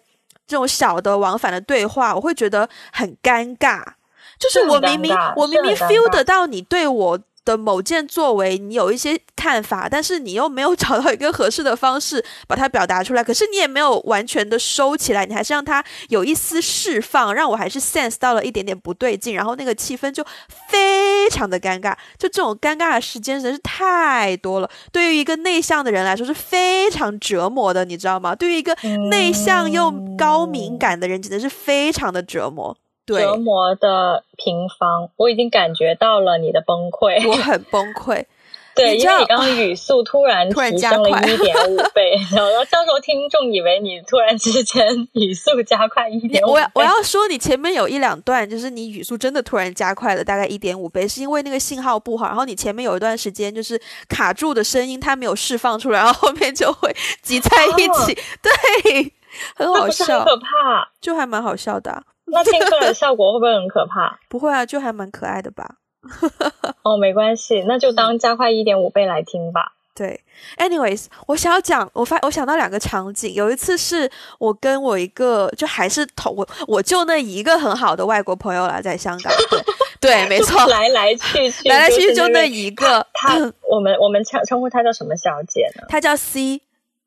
[0.45, 3.81] 这种小的往返的对话，我会觉得很尴尬，
[4.37, 7.19] 就是我明明我明明 feel 得到你对我。
[7.45, 13.23] 的某件作为，你有一些看法，但是你又没有 找到一个合适的方式把它表达出来。
[13.23, 21.95] 可是你也没有完全的收起来，你还是让它有一丝释放，让我还是 sense 到了一点点不对劲，然后那个气氛就非常的尴尬。
[22.17, 28.35] 就这种尴尬的时间真是太多了，对于一个内向的人来说是非常折磨的，你知道吗？
[28.35, 28.75] 对于一个
[29.11, 32.75] 内向又高敏感的人，简直是非常的折磨。
[33.05, 38.25] 折磨的平方，我已经感觉到了你的崩溃，我很崩溃。
[38.75, 46.43] 对，因为你刚刚语速突然提升了一点五 倍，然后到时候听众以为你突然之间语速加快一点。
[46.43, 58.13] 我我要说，你前面有一两段，就是你语速真的突然加快了大概一点五倍，是因为那个信号不好，然后你前面有一段时间就是卡住的声音，它没有释放出来，然后后面就会挤在一起，
[58.43, 59.13] 对，
[59.55, 62.03] 很好笑，很可怕，就还蛮好笑的。
[62.31, 64.19] 那听出来的效果会不会很可怕？
[64.29, 65.75] 不会啊，就还蛮可爱的吧。
[66.83, 69.73] 哦，没关系，那就当加快一点五倍来听吧。
[69.95, 70.19] 对
[70.57, 73.33] ，anyways，我想要讲，我发我想到两个场景。
[73.33, 79.31] 有一次是我跟我一个就还是同我我就那一个很好的外国朋友啦，在香港。
[80.01, 83.07] 对，没错，来来去去，来来去去就那一个。
[83.13, 83.35] 他，
[83.71, 85.85] 我们我们称称呼他叫什么小姐呢？
[85.87, 86.61] 她叫 C。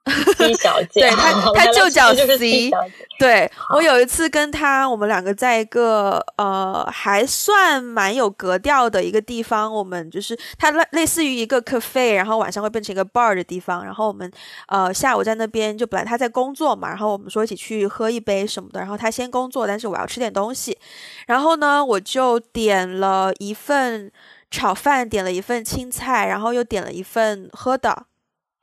[0.37, 2.71] C 小姐，对他，他就叫 C。
[3.19, 13.85] 对我有一次跟他，我们两个在一个呃还算蛮有格调的一个地方，我们就是他类类似于一个 cafe，然后晚上会变成一个 bar 的地方。
[13.85, 14.31] 然后我们
[14.69, 18.79] 呃下午在那边，就本来他在工作嘛，然后我们说一起去喝一杯什么的。
[18.79, 20.79] 然后他先工作，但是我要吃点东西。
[21.27, 24.13] 然后呢，我就点了一份
[24.49, 28.05] 炒饭，点了一份青菜，然后又点了一份喝的，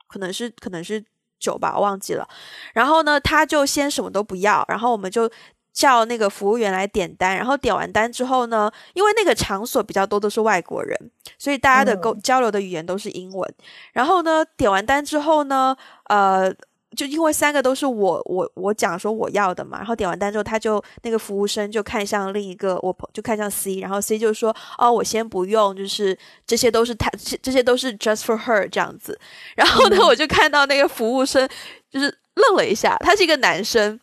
[0.08, 1.04] 可能是可能是。
[1.38, 2.28] 酒吧我忘记了，
[2.74, 5.30] 然后呢，他就先什么都不要，然后我们就
[5.72, 13.54] 叫那个服务员来点单，然后点完单之后呢，因为那个场所比较多都是外国人，所以大家的沟交流的语言都是英文。
[13.92, 16.54] 然后呢，点完单之后呢，呃。
[16.96, 27.10] 就因为三个都是我我我讲说我要的嘛，然后点完单之后，他就那个服务生就看向另一个，我就看向 C，然后 C 就说哦，我先不用，就是这些都是他
[27.42, 29.16] 这些都是 just for her 这样子。
[29.54, 31.48] 然后呢，我就看到那个服务生
[31.90, 34.00] 就是愣了一下，他是一个男生，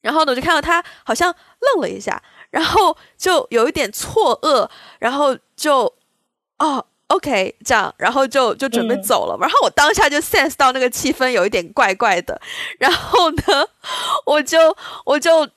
[0.00, 5.92] 然后呢，我就看到他好像愣了一下，然后就有一点错愕，然后就
[6.58, 6.86] 哦。
[7.08, 12.40] OK，这样，然后就就准备走了，然后我当下就 sense 到那个气氛有一点怪怪的，
[12.78, 13.68] 然后呢，
[14.26, 15.48] 我就我就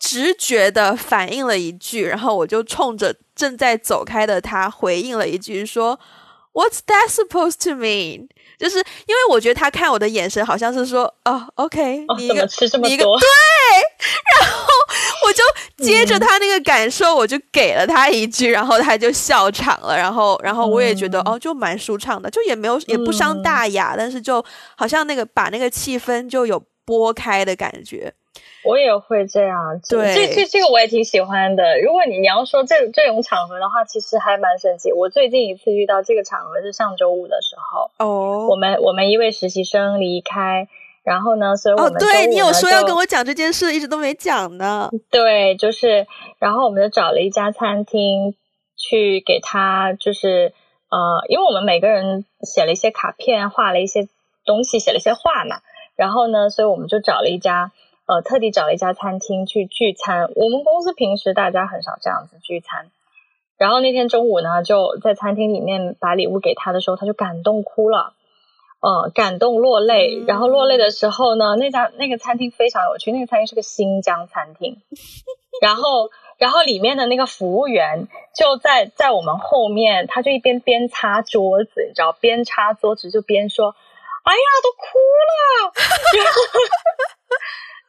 [0.00, 6.00] 直觉的反应了一句，然后我就冲着正在走开的他回应了一句，说
[6.52, 8.28] What's that supposed to mean？
[8.58, 12.48] 就是因为我觉得他看我的眼神好像是说，哦，OK，你一个
[12.82, 13.28] 你一个对，
[14.40, 14.66] 然后
[15.26, 24.44] 我就接着他那个感受，我就给了他一句，然后他就笑场了，然后然后我也觉得哦，就蛮舒畅的，就也没有也不伤大雅，但是就
[24.76, 28.12] 好像那个把那个气氛就有拨开的感觉。
[28.64, 31.80] 我也会这样，对，这这这个我也挺喜欢的。
[31.80, 34.92] 如果你你要说这这种场合的话，其实还蛮神奇。
[34.92, 40.68] 我最近一次遇到这个场合是上周五的时候，哦，我们我们一位实习生离开，
[41.02, 44.90] 然后呢，所以我们对你有说要跟我讲这件事，一直都没讲呢。
[45.10, 46.06] 对，就是，
[46.38, 48.34] 然后我们就找了一家餐厅
[48.76, 50.52] 去给他，就是
[50.90, 54.08] 呃，因为我们每个人写了一些卡片，画了一些
[54.44, 55.56] 东西，写了一些画嘛，
[55.96, 57.72] 然后呢，所以我们就找了一家。
[58.04, 60.28] 呃，特地找了一家餐厅去聚餐。
[60.34, 62.90] 我们公司平时大家很少这样子聚餐。
[63.56, 68.12] 然后那天中午呢，就在餐厅里面把礼物给他的时候，他就感动哭了，
[68.82, 70.22] 呃，感动落泪。
[70.26, 74.82] 然后落泪的时候呢，那家那个餐厅非常有趣，那个餐厅是个新疆餐厅。
[75.62, 83.76] 然后，然后里面的那个服务员就在在我们后面，他就一边边擦桌子，你知道，边擦桌子就边说
[84.24, 84.98] ：“哎呀，都哭
[85.30, 85.72] 了。”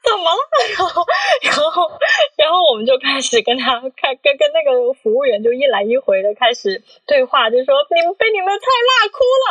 [0.05, 0.37] 怎么了？
[0.77, 1.05] 然后，
[1.41, 1.91] 然后，
[2.35, 9.45] 然后我们就开始跟他开跟跟那个服务员就一来一回的开始对话，就说你们被你们的菜辣哭了。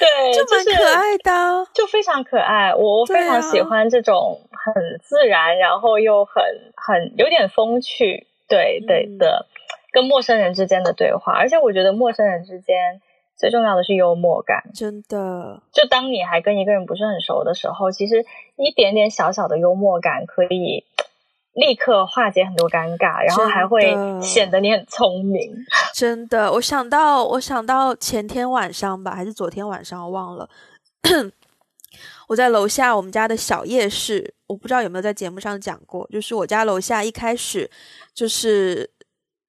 [0.00, 2.74] 对， 就是可爱的，就非常可爱。
[2.74, 6.42] 我非常喜欢这种很自然，然后又很
[6.74, 9.46] 很有点风趣，对对的，
[9.92, 11.34] 跟陌生人之间的对话。
[11.34, 13.00] 而且我觉得陌生人之间。
[13.40, 14.62] 最重要的是幽默感。
[14.74, 18.26] 真的，就当你还跟一个人不是很熟的时候，其实
[18.56, 20.84] 一点点小小的幽默感可以
[21.54, 25.56] 立刻化解很多尴尬，然后还会显得你很聪明。
[25.96, 30.48] 真的，我想到，我想到前天晚上吧，还是昨天晚上，我忘了。
[32.28, 37.68] 我在楼下我们家的小夜市，我不知道有没有在节目上讲过，就是我家楼下一开始
[38.14, 38.88] 就是，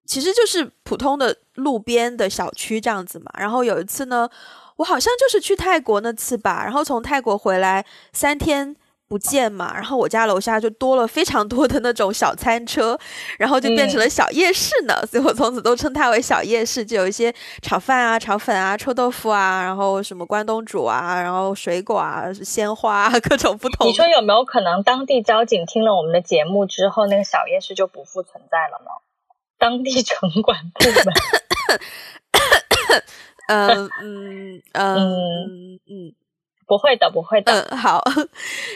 [0.06, 3.32] 其实就是普通的路边的小区这样子嘛。
[3.38, 4.30] 然后有一次呢，
[4.78, 8.76] 我好像就是去泰国那次吧，然后从泰国回来三天。
[9.12, 12.98] 不见嘛，然后我家楼下就多了非常多的那种小餐车，
[13.38, 17.30] 然后就变成了小夜市呢，所以我从此都称它为小夜市，就有一些
[17.62, 23.86] 炒饭啊、炒粉啊、臭豆腐啊，然后什么关东煮啊，然后水果啊、鲜花啊，各种不同。
[23.86, 28.92] 你说有没有可能当地交警听了我们的节目之后，那个小夜市就不复存在了呢？
[29.62, 31.14] 当地城管部门？
[33.48, 36.16] 嗯嗯嗯嗯。
[36.66, 37.52] 不会的，不会的。
[37.52, 38.02] 嗯，好。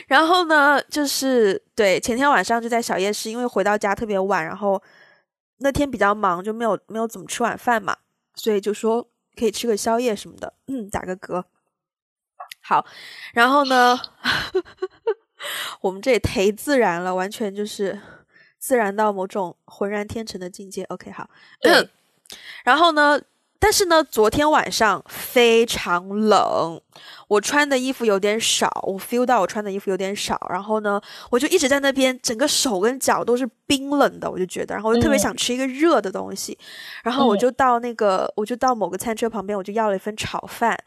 [0.07, 4.83] 然后呢，就是对前天晚上就在小夜市，因为回到家特别晚，然后
[5.59, 7.95] 那天比较忙，就没有没有怎么吃晚饭嘛，
[8.35, 9.07] 所以就说
[9.37, 10.53] 可以吃个宵夜什么的。
[10.67, 11.43] 嗯，打个嗝。
[12.61, 12.85] 好，
[13.33, 13.97] 然后呢，
[15.79, 17.97] 我们这也忒自然了，完全就是
[18.65, 20.83] 自然到某种浑然天成的境界。
[20.85, 21.29] OK，好。
[21.61, 21.87] 嗯。
[22.65, 23.21] 然后呢？
[23.59, 26.79] 但是呢，昨天晚上非常冷，
[27.27, 30.99] 我穿的衣服有点少，我 feel 到我穿的衣服有点少，然后呢，
[31.31, 36.57] 我就一直在那边，整个手跟脚都是冰冷的，我就觉得，然后我就特别想吃一个热的东西，
[37.03, 40.77] 然后我就到那个，我就到某个餐车旁边，我就要了一份炒饭，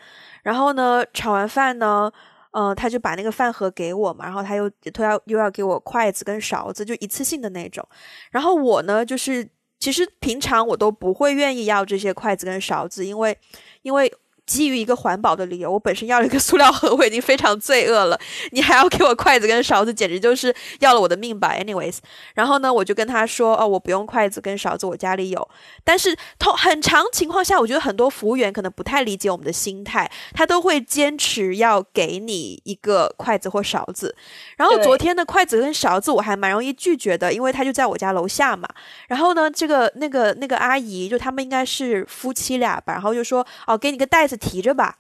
[0.42, 2.12] 然后呢，炒完饭呢，
[2.52, 7.86] 嗯，他就把那个饭盒给我嘛，然后他又他要又要给我筷子跟勺子，就一次性的那种，
[8.30, 9.48] 然后我呢就是。
[9.80, 13.38] 其实平常我都不会愿意要这些筷子跟勺子，因为，
[13.82, 14.12] 因为。
[14.48, 18.18] 基于一个环保的理由，我本身要了一个塑料盒，我已经非常罪恶了。
[18.50, 21.98] 你还要给我筷子跟勺子，简直就是要了我的命吧？Anyways，
[22.34, 25.48] 然后呢，我就跟他说：“哦，我不用筷子跟勺子，我家里有。”
[25.84, 34.16] 但是，通很长情况下，我觉得很多服务员可能不太理解我们的心态，他都会坚持要给你一个筷子或勺子。
[34.56, 38.66] 然后昨天的筷子跟勺子我还蛮容易拒绝的，因为他就在我家楼下嘛。
[39.08, 44.98] 然后呢，这个那个那个阿姨就他们应该是夫妻俩吧，然后就说：“哦，给你个袋子。”提着吧。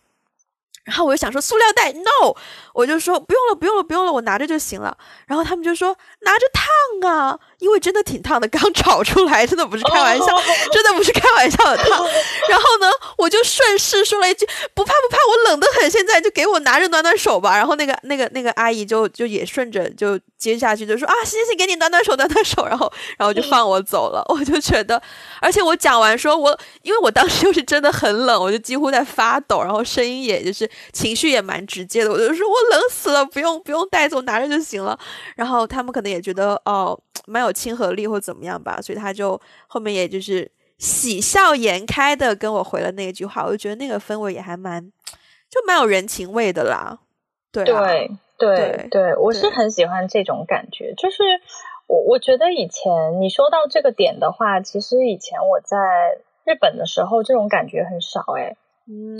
[0.84, 2.34] 然后我就想说塑料袋，no，
[2.72, 4.96] 我就说不用了，不用了，不用了，我拿着就行了。
[5.26, 10.26] 然后他们就说拿着烫啊，因为真的挺烫的，刚炒出来，真的不是开玩笑，
[10.72, 12.06] 真的不是开玩笑的烫。
[12.48, 17.56] 然后呢，我就顺势说了一句不怕不怕，我冷得很，现在就给我拿着暖暖手吧。
[17.56, 22.66] 然后那个那个那个阿姨就就也顺着就接下去就说啊行行，给你暖暖手暖暖手。
[22.66, 24.24] 然后然后就放我走了。
[24.28, 25.00] 我就觉得，
[25.40, 30.68] 而且我讲完说我因为我当时又是真的很冷，我就几乎在发抖，然后声音也就是。
[30.92, 34.98] 情绪也蛮直接的，我就说我冷死了，不用不用带走，拿着就行了。
[35.36, 44.92] 然后他们可能也觉得哦，蛮有亲和力或怎么样吧，所以他就后面也就是喜笑颜开的跟我回了那句话，我就觉得那个氛围也还蛮
[45.50, 46.98] 就蛮有人情味的啦。
[47.50, 50.94] 对对对对，我是很喜欢这种感觉。
[50.96, 51.22] 就是
[51.86, 55.76] 我我觉得以前你说到这个点的话，其实以前我在
[56.44, 58.56] 日本的时候，这种感觉很少哎。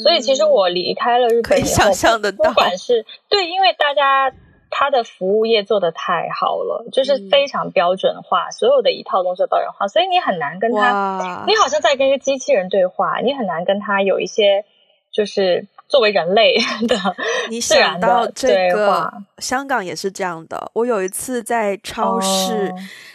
[0.02, 1.92] 所以其实我离开了日本以后，
[2.32, 4.32] 不管是对，因为大家
[4.70, 14.64] 他的服务业做的太好了，就是非常标准化，所有的一套东西都标准化，所以你很难跟他，你好像在跟一个机器人对话，你很难跟他有一些
[15.10, 16.56] 就是作为人类
[16.86, 16.96] 的
[17.48, 20.70] 你 想到这个，香港也是这样的。
[20.74, 22.72] 我有一次在超市，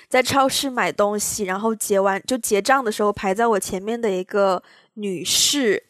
[0.10, 4.62] 在超市买东西，然后结完就结账的时候，排在我前面的一个
[4.96, 5.84] 女士。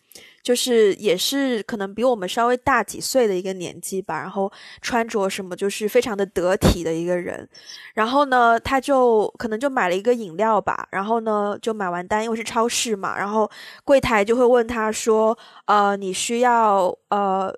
[0.43, 7.47] 就是也是可能比我们稍微大几岁的一个年纪吧，然后穿着什么就是非常的得体的一个人，
[7.93, 13.49] 然后呢，他就可能就买了一个饮料吧，然后呢就买完单，因为是超市嘛，然后
[13.85, 17.57] 柜台就会问他说，呃，你需要呃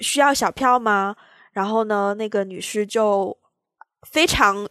[0.00, 1.14] 需要小票吗？
[1.52, 3.38] 然后呢，那个女士就
[4.10, 4.68] 非常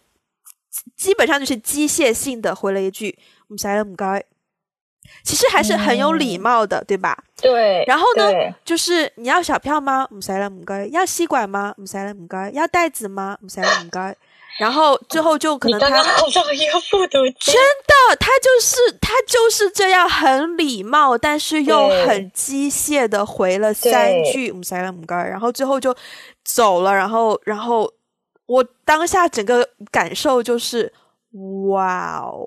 [0.94, 4.22] 基本上就是机械性的回了一句，唔使啦，唔该。
[5.22, 7.16] 其实还是很有礼貌的，对吧？
[7.40, 7.84] 对。
[7.86, 8.24] 然后呢，
[8.64, 10.06] 就是你要小票吗？
[10.10, 10.86] 唔使了，唔该。
[10.86, 11.74] 要吸管吗？
[11.78, 12.50] 唔使了，唔该。
[12.50, 13.36] 要袋子吗？
[13.40, 14.14] 唔使了，唔该。
[14.60, 25.16] 然后最后就可能他一个复读真的，他就是他就是这样很礼貌，但是又很机械的回了三句唔塞了，唔该。
[25.16, 25.92] 然后最后就
[26.44, 26.94] 走了。
[26.94, 27.92] 然后，然后
[28.46, 30.92] 我当下整个感受就是，
[31.70, 32.46] 哇哦。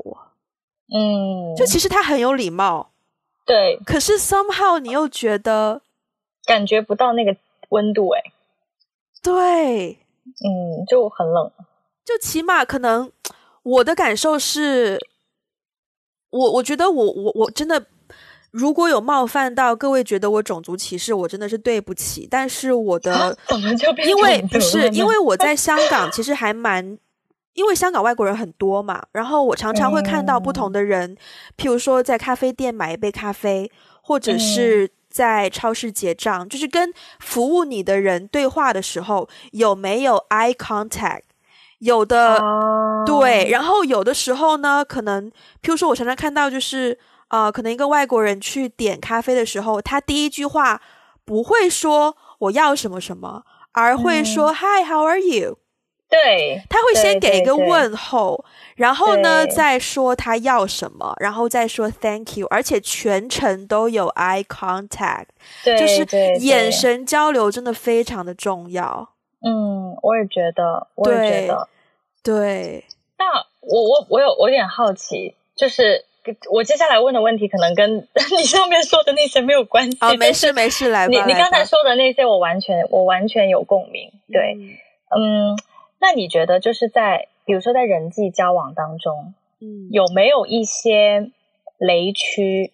[0.90, 2.92] 嗯，就其实他很有礼貌，
[3.46, 5.82] 对，可是 somehow 你又觉得
[6.46, 7.36] 感觉不到那个
[7.70, 8.24] 温度，哎，
[9.22, 11.52] 对，嗯，就很冷。
[12.06, 13.12] 就起码可能
[13.64, 14.98] 我的感受是，
[16.30, 17.86] 我我觉得我我我真的
[18.52, 22.26] 如果有冒犯到各位，觉得我种族歧视，我真的是对不起。
[22.32, 26.98] 但是我的怎么就变因为不是因为我在香港，其实还蛮。
[27.58, 31.18] 因为香港外国人很多嘛，然后我常常会看到不同的人，
[31.58, 33.72] 譬如说在咖啡店买一杯咖啡，
[34.04, 41.22] 或者是在超市结账，就是跟服务你的人对话的时候，有没有 eye contact？
[41.80, 45.28] 有的、哦对，然后有的时候呢，可能
[45.64, 47.00] 譬如说，我常常看到就是
[47.30, 50.80] 呃，可能一个外国人去点咖啡的时候，他第一句话
[51.26, 55.58] 不会说我要什么什么，而会说、Hi，How are you？
[56.10, 58.46] 对，他会先对给一个问候，
[58.76, 65.26] 然后呢再说他要什么，然后再说 Thank you，而且全程都有 eye contact，
[65.64, 66.06] 对就是
[66.40, 69.10] 眼神交流真的非常的重要。
[69.42, 71.68] 嗯，我也觉得，我也觉得。
[72.24, 72.86] 对，
[73.18, 73.26] 那
[73.62, 76.06] 我我我有我有点好奇，就是
[76.52, 79.98] 我接下来问的问题可能跟 你上面说的那些没有关系。
[80.02, 81.12] 哦，没事没事，来吧。
[81.12, 84.12] 你你刚才说的那些，我完全我完全有共鸣。
[84.32, 84.56] 对，
[85.16, 85.60] 嗯嗯，
[86.00, 91.32] 那你觉得就是在比如说在人际交往当中，嗯，有没有一些
[91.78, 92.72] 雷区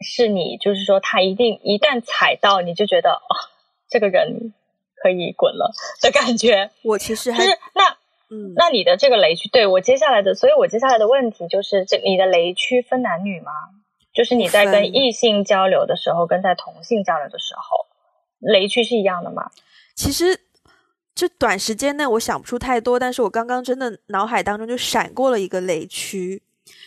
[0.00, 3.32] 是你就是说他一定一旦踩到你就觉得哦，
[3.88, 4.52] 这个人
[4.96, 6.70] 可以滚了的感觉？
[6.82, 7.96] 我其实还就是那
[8.30, 13.52] 嗯，那你的这个雷区，对我接下来的，所以我接下来的问题就是，这你的雷区分男女吗？
[14.12, 17.86] 就是你在跟异性交流的时候，跟在同性交流的时候，
[18.40, 19.50] 雷区是一样的吗？
[19.94, 20.38] 其实
[21.18, 26.40] 这短时间内我想不出太多，但是我刚刚真的脑海当中就闪过了一个雷区。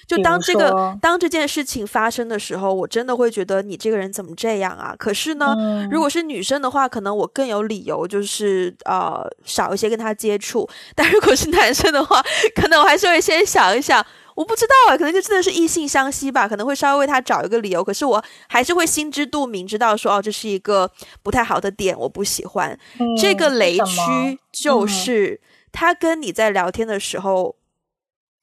[0.08, 4.96] 就当这个当这件事情发生的时候，我真的会觉得你这个人怎么这样啊？
[4.98, 10.70] 可是呢，嗯如果是女生的话，可能我更有理由，就是呃少一些跟他接触。
[10.96, 12.24] 但如果是男生的话，
[12.56, 14.06] 可能我还是会先想一想，
[14.36, 17.84] 我不知道啊，可能就真的是异性相吸吧，可能会稍微为他找一个理由。
[17.84, 20.90] 可是我还是会心知肚明，知道说哦，这是一个
[21.22, 22.78] 不太好的点，我不喜欢。
[23.00, 27.56] 嗯这个雷区就嗯是他跟你在聊天的时候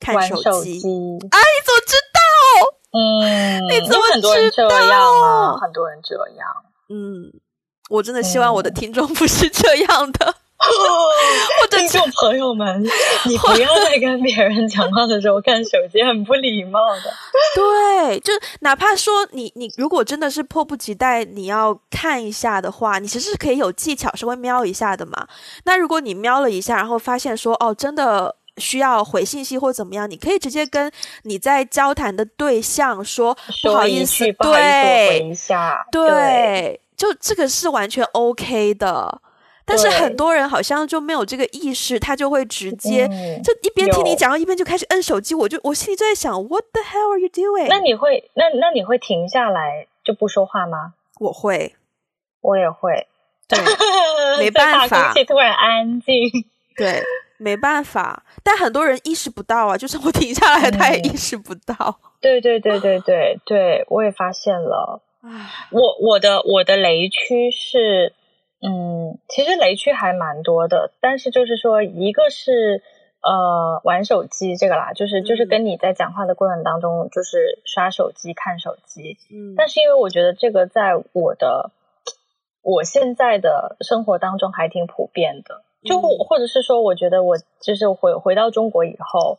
[0.01, 0.79] 看玩手手机。
[0.79, 2.19] 啊，你怎么知道？
[2.91, 5.57] 嗯，你怎么知道很多人知这样道吗？
[5.61, 6.47] 很多人这样。
[6.91, 7.33] 嗯，
[7.91, 10.37] 我真的希望我的嗯听众不是这样的。
[11.61, 12.83] 或者听众朋友们，
[13.27, 17.13] 你不要在跟别人讲话的时候看手机，很不礼貌的。
[17.55, 25.27] 对，就哪怕说你你如果真的是迫不及待你要看一下的话，你其实是可以有技巧稍微瞄一下的嘛。
[25.65, 28.37] 那如果你瞄了一下，然后发现说哦，真的。
[28.61, 30.91] 需要回信息或怎么样，你可以直接跟
[31.23, 33.33] 你在交谈的对象说
[33.63, 35.87] 不好意思句，不好意思，我回对一下。
[35.93, 39.21] 对，就这个是完全 OK 的。
[39.69, 45.35] 但是很多人好像就没有这个意识，他就会直接、嗯就一边听你有讲，一边就开始摁手机。
[45.35, 47.69] 我就我心里就在想，What the hell are you doing？
[47.69, 50.95] 那你会那那你会停下来就不说话吗？
[51.21, 51.75] 我会，
[52.41, 53.07] 我也会，
[53.47, 53.59] 对
[54.39, 56.15] 没办法突然安静。
[56.77, 57.03] 对，
[57.37, 58.23] 没办法。
[58.43, 61.99] 但很多人意识不到啊，就算我停下来，他也嗯意识不到。
[62.21, 65.03] 对对对对对对，我也发现了。
[65.21, 65.31] 唉
[65.73, 68.15] 我我的我的雷区是，
[68.61, 72.83] 嗯，其实雷区还蛮多的，但是就是说，一个是
[73.23, 75.49] 呃玩手机这个啦，就是就是嗯。
[75.49, 79.17] 跟你在讲话的过程当中，就是刷手机、看手机。
[79.31, 81.71] 嗯，但是因为我觉得这个在我的
[82.63, 86.03] 我现在的生活当中还挺普遍的，就嗯。
[86.29, 89.39] 或者是说，我觉得我就是回回到中国以后，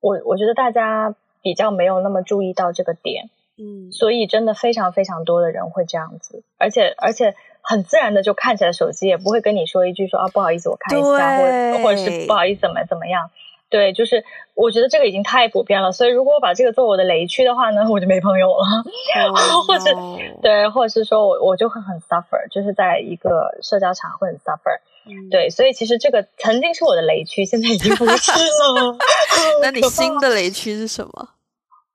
[0.00, 3.92] 我我觉得大家比较没有那么注意到这个点，嗯。
[3.92, 7.34] 所以真的非常非常多的人会这样子，而且而且
[7.64, 13.30] 很自然的就看起来手机，也不会跟你说一句说啊不好意思我看一下，或者或者是不好意思怎么怎么样。
[13.70, 18.62] 对，就是我觉得这个已经太普遍了，所以如果我把这个作为我的雷区的话呢，我就没朋友了。
[19.32, 19.90] 哦 或者
[20.42, 24.78] 对，或者是说我我就会很 suffer，就是在一个社交场会很 suffer。
[25.06, 28.96] 嗯对，所以其实这个曾经是我的雷区，现在已经不是了。
[29.60, 31.30] 那你新的雷区是什么？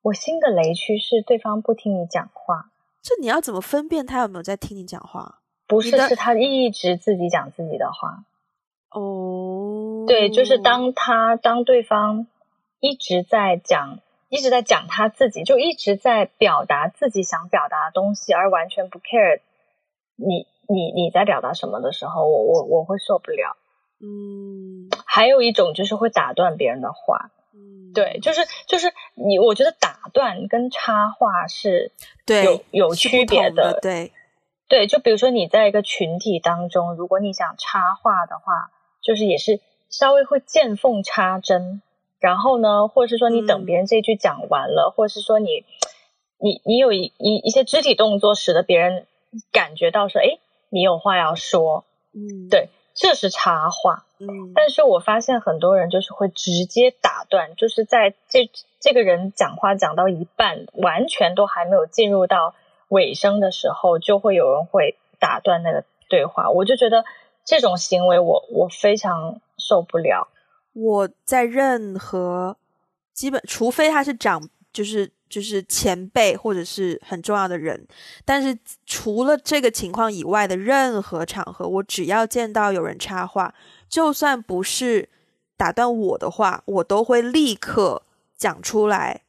[0.02, 2.66] 我新的雷区是对方不听你讲话，
[3.02, 5.39] 这你要怎么分辨他有没有在听你讲话？
[5.70, 8.26] 不是是他一直自己讲自己的话。
[8.92, 12.26] 哦，对，就是当他当对方
[12.80, 14.00] 一直在讲，
[14.30, 19.42] 一直在讲他自己，就一直在表达自己想表达的东西，而完全不 care
[20.16, 23.56] 你你你在表达什么的时候，我我我会受不了。
[24.02, 31.92] 嗯还有一种就是会打断别人的话，嗯，对，就是就是你，我觉得打断跟插话是
[32.26, 34.12] 对有有区别的，对
[34.70, 34.88] 对。
[34.88, 39.60] 就比如说你在一个群体当中，如果你想插话的话，就是也是
[39.90, 41.82] 稍微会见缝插针，
[42.20, 45.66] 然后呢，或者是说你等别人这句讲完了，或者是说你
[46.38, 49.08] 你你有一一一些肢体动作，使得别人
[49.52, 50.38] 感觉到说，哎，
[50.70, 54.06] 你有话要说，嗯，对，这是插话。
[54.20, 58.50] 嗯，但是我发现很多人就是会直接打断，就是在这
[58.80, 62.54] 这个人讲话讲到一半，完全都还没有进入到
[62.90, 66.50] 尾声的时候，就会有人会打断那个对话。
[66.52, 67.04] 我就觉得
[67.46, 70.28] 这种行为，我我非常受不了。
[70.74, 72.58] 我在任何
[73.14, 77.88] 基本，除非他是长，就是就是前辈或者是很重要的人，
[78.24, 83.54] 但是除了这个情况以外的任何场合，我只要见到有人插话。
[83.90, 85.10] 就算不是
[85.58, 88.04] 打断我的话，我都会立刻
[88.38, 89.24] 讲出来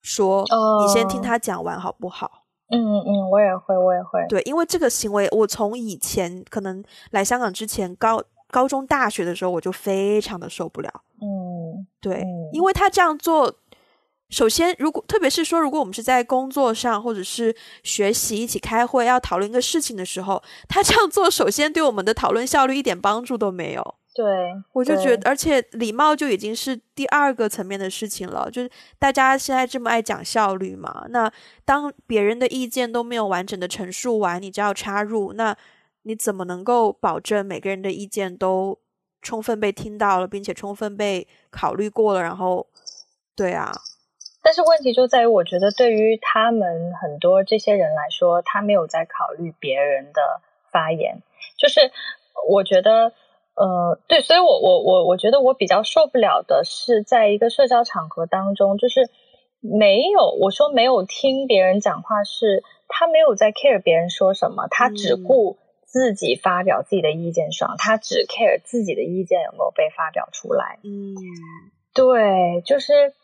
[0.00, 0.42] 说
[0.80, 4.24] ：“你先听他讲完好不好？”嗯嗯，我也会，我也会。
[4.28, 10.90] 对，因为这个行为，我从以前可能来香港之前，高高中、大学的时候，我就非常的受不了。
[11.22, 13.54] 嗯，对，因为他这样做，
[14.30, 17.54] 首先，如果特别是说，如果我们是在工作上或者是
[17.84, 23.94] 学习一起开会要讨论一个事情的时候，他这样做，首先对我们的讨论效率一点帮助都没有。
[24.16, 24.24] 对，
[24.72, 28.50] 我就觉得，而且礼貌就已经是第二个层面的事情了。
[28.50, 31.30] 就是大家现在这么爱讲效率嘛，那
[31.66, 35.54] 当别人的意见都没有完整的陈述完，你就要插入，那
[36.04, 38.78] 你怎么能够保证每个人的意见都
[39.20, 42.22] 充分被听到了，并且充分被考虑过了？
[42.22, 42.66] 然后，
[43.36, 43.70] 对啊。
[44.42, 50.40] 但是问题就在于，我觉得对于他们很多这些人来说，他没有在考虑别人的
[50.72, 51.20] 发言，
[51.58, 51.92] 就是
[52.48, 53.12] 我觉得。
[53.56, 59.08] 呃，对，所以我我我我觉得我比较受不了的是，在一个社交场合当中，就是
[59.60, 70.78] 没有我说没有听别人讲话，是他没有在 care 别人说什么，他只顾自己发表自己的意见上，他只 care 自己的意见有没有被发表出来。
[70.84, 71.16] 嗯，
[71.94, 73.14] 对，就是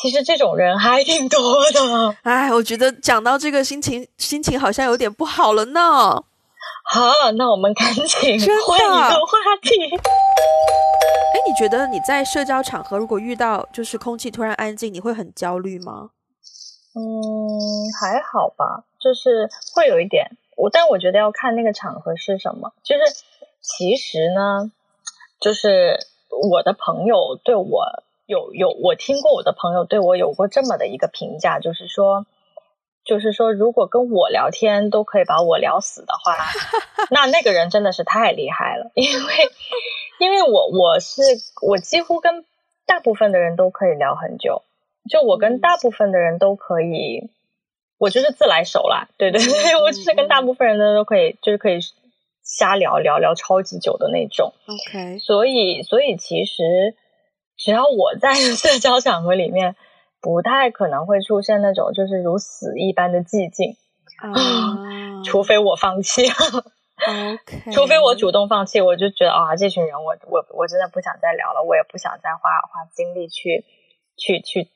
[0.00, 1.40] 其实这种人还挺多
[1.72, 2.16] 的。
[2.22, 6.22] 哎，我觉得讲到这个心情，心情好像有点不好了呢。
[6.86, 9.70] 好，那我们赶紧换一个话题。
[9.96, 16.10] 哎，你觉得你在社交场合如果遇到就是空气突然安静，你会很焦虑吗？
[16.94, 20.36] 嗯，还好吧，就是会有一点。
[20.56, 22.72] 我但我觉得要看那个场合是什么。
[22.84, 23.02] 就是
[23.60, 24.70] 其实呢，
[25.40, 25.98] 就是
[26.30, 32.26] 我的朋友对我有有，我听过我的朋友对我有过这么的一个评价，就是说。
[33.04, 36.36] 就是说，如果跟我聊天都可以把我聊死的话，
[37.10, 38.90] 那那个人真的是太厉害了。
[38.94, 39.34] 因为，
[40.18, 41.20] 因为我我是
[41.60, 42.44] 我几乎跟
[42.86, 44.62] 大部分的人都可以聊很久，
[45.10, 47.28] 就我跟大部分的人都可以，
[47.98, 49.08] 我就是自来熟啦。
[49.18, 51.80] 对对对，我就是跟大部分人的都可以，就是可以
[52.42, 54.54] 瞎聊聊聊超级久的那种。
[54.66, 56.94] OK，所以所以其实
[57.58, 59.76] 只要我在 社交场合里面。
[60.24, 63.76] 不太可能会出现那种就是如死一般的寂静，
[64.22, 64.32] 啊，
[65.22, 73.66] 除非我放弃，OK， 除非我主动放弃，我就觉得啊，这群人我我我真的不想再聊了，我也不想再花花精力去
[74.16, 74.70] 去去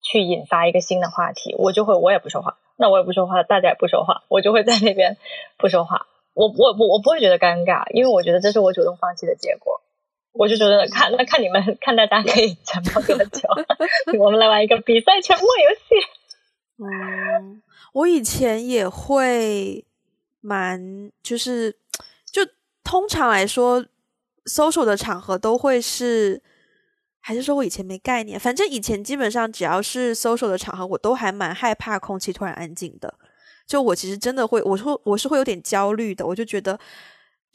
[0.00, 5.18] 去引发一个新的话题，我就会我也不说话，那我也不说话，大家也不说话，我就会在那边
[5.58, 9.82] 不说话，我我我我不会觉得尴尬，因为我觉得这是我主动放弃的结果。
[10.38, 13.48] 我就觉得看那看你们 看大家可以沉默多久，
[14.20, 16.06] 我们来玩一个比赛沉默游戏。
[16.78, 17.62] 嗯，
[17.94, 19.84] 我以前也会
[20.40, 21.74] 蛮就是
[22.30, 22.42] 就
[22.84, 23.84] 通常来说
[24.44, 26.42] ，social 的场合都会是，
[27.20, 28.38] 还是说我以前没概念？
[28.38, 33.14] 反正以前基本上只要是 social 的场合，我都还蛮害怕空气突然安静的。
[33.66, 36.78] 就我其实真的会，我说我是会有点焦虑的，我就觉得。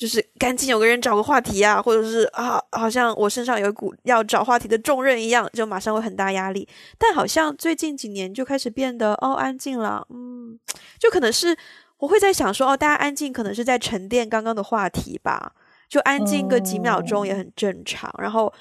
[0.02, 6.68] 就是赶紧有个人找个话题啊，或者是啊，好像我身上有一股要找话题的重任一样，就马上会很大压力。
[6.97, 10.58] 但好像最近几年就开始变得哦安静了，嗯，
[10.97, 11.56] 就可能是
[11.99, 15.54] 我会在想说哦，大家安静可能是在沉淀刚刚的话题吧，
[15.88, 18.12] 就安静个几秒钟也很正常。
[18.18, 18.52] 然后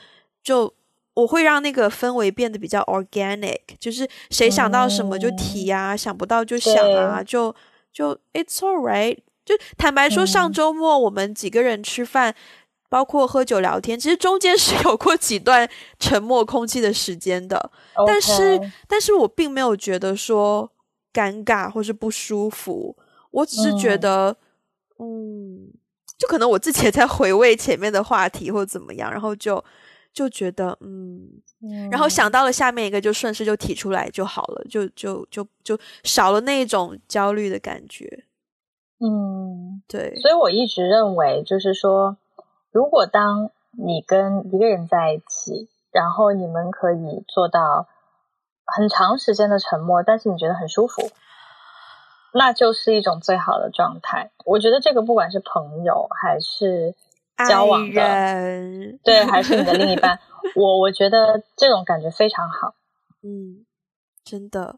[0.43, 0.70] 就
[1.14, 7.57] 我会让那个氛围变得比较 organic，就是谁想到什么就提啊，想不到就想啊，就
[7.91, 9.16] 就 it's all right。
[9.51, 12.34] 就坦白说，上周末我们几个人吃饭，
[12.88, 17.70] 包括喝酒聊天，其实中间是有过几段沉默空气的时间的。
[18.07, 20.70] 但是，但是我并没有觉得说
[21.12, 22.96] 尴尬或是不舒服，
[23.32, 24.36] 我只是觉得，
[24.98, 25.72] 嗯，
[26.16, 29.62] 就可能我自己也在回味前面的话题或怎么样，然后就
[30.12, 31.28] 就觉得嗯，
[31.90, 32.30] 然后想。
[32.30, 38.24] 到了下面一个，就顺势就提出来就好了，就就就就少了那种焦虑的感觉。
[39.03, 42.18] 嗯，对，所以我一直认为，就是说，
[42.70, 47.88] 如果当你跟一个人在一起，然后你们可以做到
[48.66, 51.11] 很长时间的沉默，但是你觉得很舒服，
[52.34, 54.32] 那就是一种最好的状态。
[54.44, 56.94] 我觉得这个不管是朋友还是
[57.48, 60.18] 交往的，对，还是你的另一半，
[60.57, 62.74] 我我觉得这种感觉非常好。
[63.22, 63.64] 嗯，
[64.22, 64.76] 真的，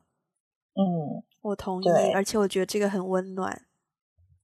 [0.76, 3.62] 嗯，我同意，而且我觉得这个很温暖。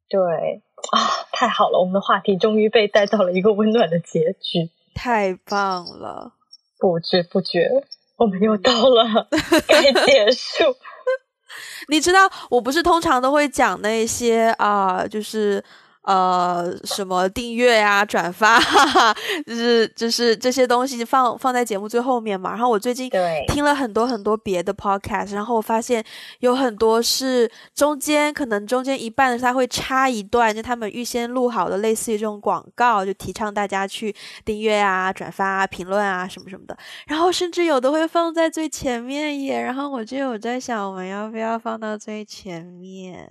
[0.08, 0.98] 对啊，
[1.32, 1.78] 太好了！
[1.78, 6.32] 我们的话题终于被带到了一个温暖的结局，太棒了！
[6.78, 7.68] 不知不觉，
[8.16, 9.28] 我们又到了
[9.68, 10.64] 该结束。
[11.88, 15.62] 你知道，我不是通常都会讲那些啊，就是。
[16.08, 18.58] 呃，什么订阅啊、转发，
[19.46, 22.48] 就是就是这些东西放放在节目最后面嘛。
[22.48, 23.10] 然后我最近
[23.48, 26.02] 听了很多很多别的 podcast，然后我发现
[26.40, 34.14] 有很多是中间可能中间一半的他会插一段，就他们预先录好的类似于这种广告，就提倡大家去
[34.46, 36.74] 订阅啊、转发啊、评论啊什么什么的。
[37.06, 39.60] 然后甚至有的会放在最前面耶。
[39.60, 43.28] 然后我就有在想，我们要不要放到最前面？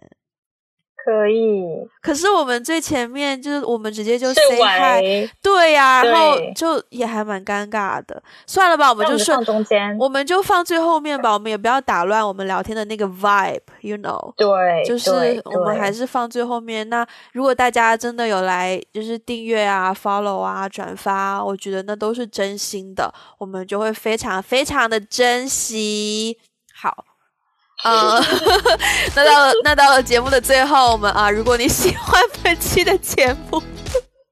[1.07, 1.63] 可以，
[2.01, 8.21] 可是我们最前面就是我们直接就 say hi，对呀，然后就也还蛮尴尬的。
[8.45, 11.31] 算了吧，我们就放中间，我们就放最后面吧。
[11.31, 14.33] 我们也不要打乱我们聊天的那个 vibe，you know？
[14.35, 16.89] 对，就是我们还是放最后面。
[16.89, 26.37] 那如果大家真的有来，就是订阅啊、follow 啊、转发，我觉得那都是真心的，我们就会非常非常的珍惜。
[26.73, 27.05] 好。
[27.83, 28.19] 啊
[29.15, 33.61] 那到了那到了节目的最后，我们啊，如果你喜欢本期的节目，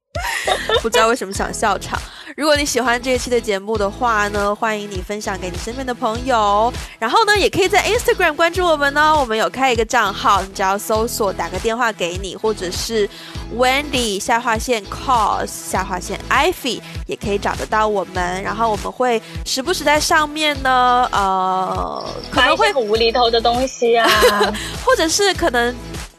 [0.82, 2.00] 不知道为什么想笑场。
[2.36, 6.72] 如果你喜欢这一期的节目的话呢，欢迎你分享给你身边的朋友。
[7.00, 13.10] 然后呢，也可以在 Instagram 关注我们呢，我们有开一个账号，你只要搜索打个电话给你，或者是
[13.56, 18.44] Wendy 下划线 Cause 下划线 Ivy，也可以找得到我们。
[18.44, 24.10] 然后我们会时不时在上面呢，呃，可能会无厘头的东西啊，
[24.86, 25.74] 或者是可能。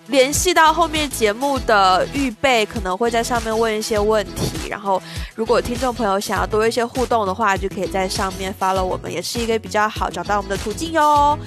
[0.08, 4.68] 联系到后面节目的预备，可能会在上面问一些问题。
[4.68, 5.02] 然后，
[5.34, 11.38] 如果听众朋友想要多一些互动的话，就可以在上面发了我们，也是一个比较好找到我们的途径哟。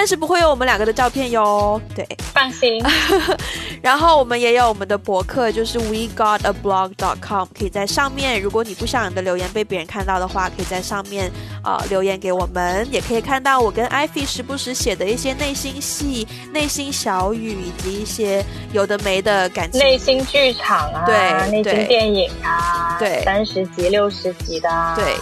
[0.00, 2.82] 但是不会有我们两个的照片哟，对，放心。
[3.82, 8.40] 然后我们也有我们的博客，就是 we got a blog dot com，可以在上面。
[8.40, 11.30] 如果你不想你的留言被别人看到的话，可以在上面
[11.62, 18.42] 啊留言给我们，也可以看到我跟 Ivy 时不时写的一些内心戏、内心小语，以及一些
[18.72, 25.14] 有的没的感情、内心剧场啊，对，内心电影啊，对，三十集、六十集的，对。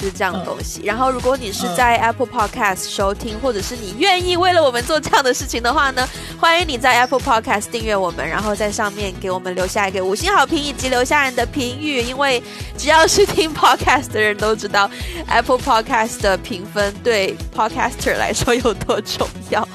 [0.00, 0.82] 是这样的东西。
[0.84, 6.08] 然后，如果你是在 Apple Podcast 收听，或者是你愿意为了我们做这样的事情的话呢，
[6.40, 12.00] 欢迎你在 Apple Podcast 订阅我们，然后在上面给我们留下一个五星好评以及留下人的评语。
[12.00, 12.42] 因为
[12.76, 14.90] 只要是听 Podcast 的人都知道
[15.28, 19.66] ，Apple Podcast 的评分对 Podcaster 来说有多重要。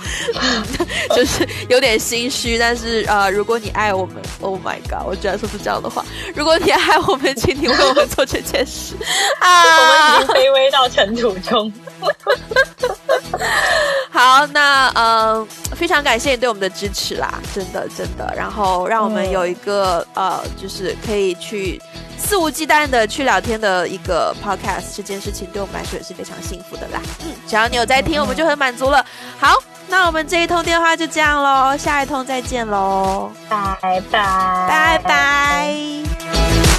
[1.15, 6.03] 就是有点心虚，但是呃，如果你爱我们，Oh my God，我居然说出这样的话。
[6.35, 8.95] 如果你爱我们，请你为我们做这件事
[9.39, 10.14] 啊！
[10.27, 11.71] 卑微到尘土中。
[14.09, 15.45] 好，那嗯，
[15.75, 18.33] 非常感谢你对我们的支持啦，真的真的。
[18.35, 21.81] 然后让我们有一个呃，就是可以去
[22.17, 27.01] 肆无忌惮的去聊天的一个 podcast，这件事情对我们来说也是非常幸福的啦。
[27.25, 29.05] 嗯，只要你有在听，我们就很满足了。
[29.37, 34.09] 好，那我们这一通电话就这样喽，下一通再见喽，拜拜，
[34.69, 36.74] 拜拜。